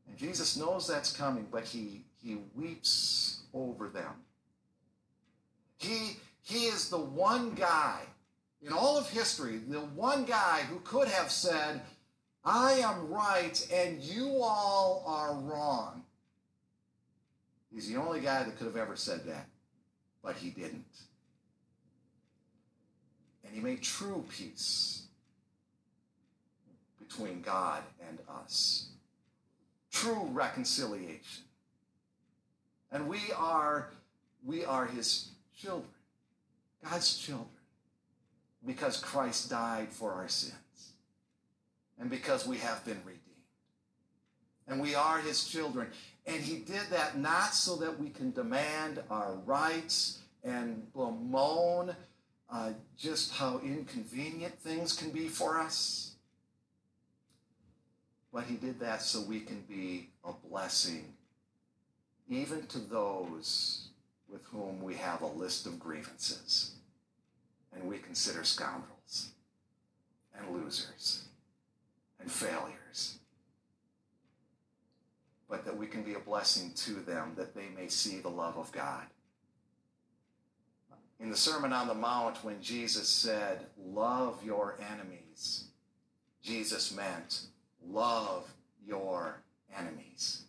And 0.09 0.17
Jesus 0.17 0.57
knows 0.57 0.87
that's 0.87 1.13
coming, 1.13 1.47
but 1.51 1.65
he, 1.65 2.05
he 2.23 2.39
weeps 2.55 3.41
over 3.53 3.89
them. 3.89 4.13
He, 5.79 6.17
he 6.43 6.67
is 6.67 6.89
the 6.89 6.99
one 6.99 7.55
guy 7.55 8.01
in 8.63 8.73
all 8.73 8.97
of 8.97 9.09
history, 9.11 9.59
the 9.59 9.81
one 9.81 10.25
guy 10.25 10.61
who 10.71 10.79
could 10.81 11.09
have 11.09 11.31
said, 11.31 11.83
I 12.45 12.73
am 12.75 13.09
right 13.09 13.67
and 13.73 14.03
you 14.03 14.43
all 14.43 15.03
are 15.07 15.35
wrong. 15.35 16.03
He's 17.73 17.89
the 17.89 17.97
only 17.97 18.21
guy 18.21 18.43
that 18.43 18.57
could 18.57 18.67
have 18.67 18.77
ever 18.77 18.97
said 18.97 19.25
that, 19.27 19.49
but 20.23 20.37
he 20.37 20.51
didn't. 20.51 20.85
And 23.45 23.55
he 23.55 23.61
made 23.61 23.83
true 23.83 24.25
peace 24.31 25.03
between 26.99 27.43
God 27.43 27.83
and 28.09 28.19
us, 28.29 28.89
true 29.95 30.29
reconciliation. 30.33 31.45
And 32.91 33.09
we 33.09 33.21
are, 33.37 33.91
we 34.45 34.65
are 34.65 34.87
his 34.87 35.29
children, 35.57 35.89
God's 36.85 37.17
children 37.17 37.49
because 38.67 38.99
Christ 38.99 39.51
died 39.51 39.89
for 39.91 40.13
our 40.13 40.29
sins 40.29 40.55
and 41.99 42.11
because 42.11 42.47
we 42.47 42.59
have 42.59 42.85
been 42.85 42.99
redeemed. 43.05 43.21
And 44.67 44.81
we 44.81 44.95
are 44.95 45.19
his 45.19 45.45
children. 45.45 45.89
And 46.27 46.43
he 46.43 46.57
did 46.57 46.89
that 46.91 47.19
not 47.19 47.55
so 47.55 47.77
that 47.77 48.01
we 48.01 48.09
can 48.09 48.33
demand 48.33 49.01
our 49.11 49.35
rights 49.45 50.21
and 50.43 50.93
bemoan 50.93 51.95
uh, 52.51 52.71
just 52.99 53.33
how 53.33 53.61
inconvenient 53.65 54.59
things 54.61 54.93
can 54.95 55.11
be 55.11 55.29
for 55.29 55.59
us, 55.59 56.14
but 58.35 58.45
he 58.45 58.57
did 58.57 58.81
that 58.81 59.01
so 59.01 59.21
we 59.21 59.39
can 59.39 59.61
be 59.69 60.11
a 60.25 60.33
blessing 60.51 61.15
even 62.29 62.67
to 62.67 62.79
those 62.79 63.89
with 64.29 64.45
whom 64.47 64.83
we 64.83 64.95
have 64.97 65.23
a 65.23 65.27
list 65.27 65.67
of 65.67 65.79
grievances 65.79 66.73
and 67.73 67.89
we 67.89 67.99
consider 67.99 68.43
scoundrels 68.43 69.31
and 70.37 70.51
losers 70.51 71.23
and 72.19 72.31
failures. 72.31 73.19
But 75.49 75.65
that 75.67 75.77
we 75.77 75.87
can 75.87 76.03
be 76.03 76.15
a 76.15 76.19
blessing 76.19 76.73
to 76.77 76.95
them 76.95 77.35
that 77.37 77.55
they 77.55 77.69
may 77.77 77.87
see 77.87 78.19
the 78.19 78.31
love 78.31 78.57
of 78.57 78.73
God. 78.73 79.05
In 81.21 81.31
the 81.31 81.37
Sermon 81.37 81.73
on 81.73 81.87
the 81.87 81.95
Mount, 81.95 82.43
when 82.43 82.61
Jesus 82.61 83.09
said, 83.09 83.67
Love 83.79 84.43
your 84.45 84.77
enemies, 84.91 85.67
Jesus 86.43 86.95
meant, 86.95 87.47
Love 87.91 88.49
your 88.87 89.43
enemies. 89.77 90.43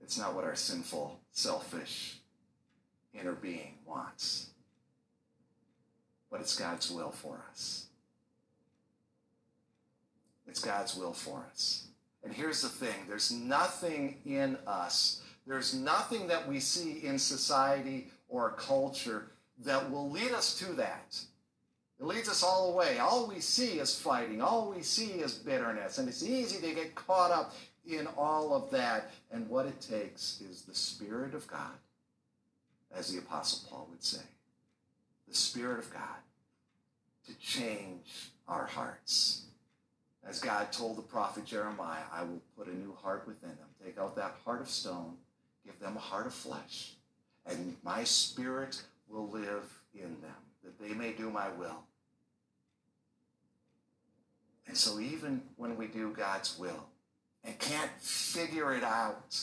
It's 0.00 0.18
not 0.18 0.34
what 0.34 0.44
our 0.44 0.56
sinful, 0.56 1.20
selfish 1.32 2.18
inner 3.12 3.32
being 3.32 3.74
wants 3.86 4.48
but 6.30 6.40
it's 6.40 6.56
God's 6.56 6.90
will 6.90 7.10
for 7.10 7.42
us. 7.50 7.86
It's 10.46 10.60
God's 10.60 10.96
will 10.96 11.12
for 11.12 11.44
us. 11.50 11.86
And 12.24 12.32
here's 12.32 12.62
the 12.62 12.68
thing 12.68 12.94
there's 13.08 13.30
nothing 13.30 14.18
in 14.26 14.56
us, 14.66 15.22
there's 15.46 15.74
nothing 15.74 16.28
that 16.28 16.46
we 16.46 16.60
see 16.60 17.04
in 17.04 17.18
society 17.18 18.08
or 18.28 18.50
culture 18.50 19.26
that 19.64 19.90
will 19.90 20.10
lead 20.10 20.32
us 20.32 20.58
to 20.58 20.72
that. 20.74 21.20
It 22.00 22.06
leads 22.06 22.28
us 22.28 22.42
all 22.42 22.72
away. 22.72 22.98
All 22.98 23.26
we 23.26 23.40
see 23.40 23.80
is 23.80 23.98
fighting, 23.98 24.40
all 24.40 24.72
we 24.74 24.82
see 24.82 25.20
is 25.20 25.34
bitterness, 25.34 25.98
and 25.98 26.08
it's 26.08 26.22
easy 26.22 26.60
to 26.66 26.74
get 26.74 26.94
caught 26.94 27.32
up 27.32 27.54
in 27.88 28.06
all 28.16 28.54
of 28.54 28.70
that. 28.70 29.10
And 29.32 29.48
what 29.48 29.66
it 29.66 29.80
takes 29.80 30.40
is 30.40 30.62
the 30.62 30.74
Spirit 30.74 31.34
of 31.34 31.46
God, 31.48 31.76
as 32.94 33.12
the 33.12 33.18
Apostle 33.18 33.68
Paul 33.68 33.88
would 33.90 34.02
say 34.02 34.22
the 35.28 35.34
Spirit 35.34 35.78
of 35.78 35.92
God 35.92 36.22
to 37.26 37.34
change 37.38 38.30
our 38.46 38.66
hearts. 38.66 39.42
As 40.26 40.40
God 40.40 40.72
told 40.72 40.96
the 40.96 41.02
prophet 41.02 41.44
Jeremiah, 41.44 42.02
I 42.12 42.22
will 42.22 42.40
put 42.56 42.66
a 42.66 42.76
new 42.76 42.94
heart 43.02 43.24
within 43.26 43.50
them. 43.50 43.68
Take 43.84 43.98
out 43.98 44.16
that 44.16 44.36
heart 44.44 44.60
of 44.60 44.68
stone, 44.68 45.14
give 45.64 45.78
them 45.80 45.96
a 45.96 46.00
heart 46.00 46.26
of 46.26 46.34
flesh, 46.34 46.92
and 47.46 47.76
my 47.82 48.04
spirit 48.04 48.82
will 49.08 49.28
live 49.28 49.64
in 49.94 50.20
them, 50.20 50.36
that 50.64 50.78
they 50.80 50.94
may 50.94 51.12
do 51.12 51.30
my 51.30 51.48
will. 51.50 51.82
And 54.68 54.76
so, 54.76 55.00
even 55.00 55.42
when 55.56 55.76
we 55.76 55.86
do 55.86 56.12
God's 56.12 56.58
will 56.58 56.86
and 57.42 57.58
can't 57.58 57.90
figure 57.98 58.74
it 58.74 58.84
out, 58.84 59.36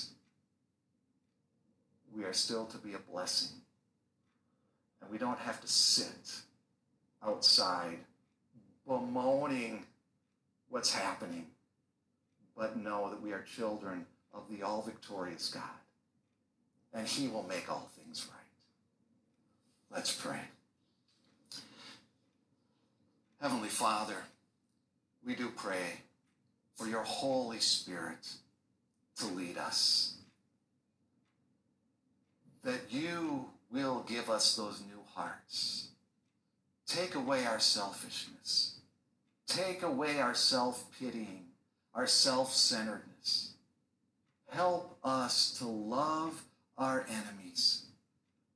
we 2.15 2.23
are 2.23 2.33
still 2.33 2.65
to 2.67 2.77
be 2.77 2.93
a 2.93 3.11
blessing 3.11 3.57
and 5.05 5.11
we 5.11 5.17
don't 5.17 5.39
have 5.39 5.61
to 5.61 5.67
sit 5.67 6.41
outside 7.23 7.97
bemoaning 8.87 9.83
what's 10.69 10.93
happening, 10.93 11.47
but 12.57 12.77
know 12.77 13.09
that 13.09 13.21
we 13.21 13.31
are 13.31 13.41
children 13.41 14.05
of 14.33 14.43
the 14.49 14.63
all 14.63 14.81
victorious 14.81 15.49
God, 15.49 15.63
and 16.93 17.07
He 17.07 17.27
will 17.27 17.43
make 17.43 17.71
all 17.71 17.89
things 17.95 18.27
right. 18.29 19.95
Let's 19.95 20.13
pray. 20.13 20.39
Heavenly 23.41 23.69
Father, 23.69 24.15
we 25.25 25.35
do 25.35 25.49
pray 25.49 26.01
for 26.75 26.87
your 26.87 27.03
Holy 27.03 27.59
Spirit 27.59 28.27
to 29.17 29.25
lead 29.27 29.57
us, 29.57 30.15
that 32.63 32.81
you 32.89 33.45
will 33.71 34.05
give 34.07 34.29
us 34.29 34.55
those 34.55 34.81
new 34.81 35.01
hearts. 35.13 35.87
Take 36.87 37.15
away 37.15 37.45
our 37.45 37.59
selfishness. 37.59 38.75
Take 39.47 39.83
away 39.83 40.19
our 40.19 40.33
self 40.35 40.85
pitying, 40.99 41.45
our 41.93 42.07
self 42.07 42.53
centeredness. 42.53 43.53
Help 44.49 44.97
us 45.03 45.57
to 45.59 45.65
love 45.65 46.43
our 46.77 47.05
enemies. 47.09 47.83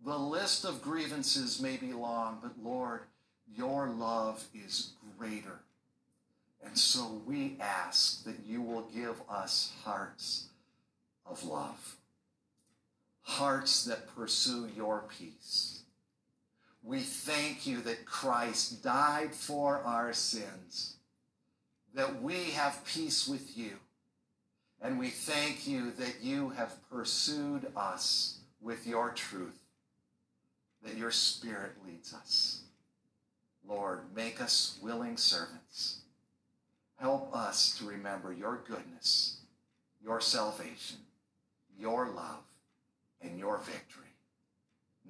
The 0.06 0.18
list 0.18 0.66
of 0.66 0.82
grievances 0.82 1.60
may 1.62 1.78
be 1.78 1.94
long, 1.94 2.40
but 2.42 2.64
Lord, 2.64 3.02
your 3.56 3.90
love 3.90 4.46
is 4.54 4.92
greater. 5.18 5.60
And 6.66 6.78
so 6.78 7.22
we 7.26 7.58
ask 7.60 8.24
that 8.26 8.46
you 8.46 8.62
will 8.62 8.88
give 8.94 9.22
us 9.30 9.74
hearts 9.84 10.48
of 11.26 11.44
love, 11.44 11.96
hearts 13.22 13.86
that 13.86 14.14
pursue 14.16 14.70
your 14.76 15.04
peace 15.18 15.80
we 16.84 17.02
thank 17.02 17.68
you 17.68 17.82
that 17.82 18.06
Christ 18.06 18.84
died 18.84 19.34
for 19.34 19.82
our 19.84 20.14
sins, 20.14 20.96
that 21.94 22.22
we 22.22 22.52
have 22.52 22.86
peace 22.86 23.28
with 23.28 23.58
you. 23.58 23.72
And 24.82 24.98
we 24.98 25.10
thank 25.10 25.68
you 25.68 25.92
that 25.92 26.22
you 26.22 26.50
have 26.50 26.74
pursued 26.90 27.68
us 27.76 28.40
with 28.62 28.88
your 28.88 29.12
truth, 29.12 29.60
that 30.84 30.96
your 30.96 31.12
Spirit 31.12 31.74
leads 31.86 32.14
us. 32.14 32.62
Lord, 33.68 34.00
make 34.16 34.42
us 34.42 34.80
willing 34.82 35.18
servants. 35.18 35.99
Help 37.00 37.34
us 37.36 37.78
to 37.78 37.86
remember 37.86 38.34
your 38.34 38.60
goodness, 38.68 39.38
your 40.04 40.20
salvation, 40.20 40.98
your 41.78 42.10
love, 42.10 42.44
and 43.22 43.40
your 43.40 43.58
victory 43.58 44.04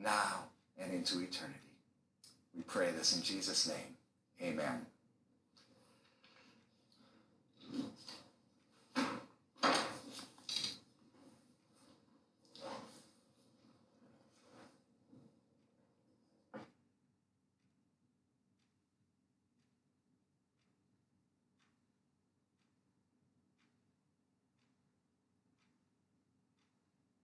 now 0.01 0.45
and 0.77 0.93
into 0.93 1.19
eternity. 1.19 1.59
We 2.55 2.61
pray 2.63 2.91
this 2.91 3.15
in 3.15 3.23
Jesus' 3.23 3.67
name. 3.67 3.95
Amen. 4.41 4.85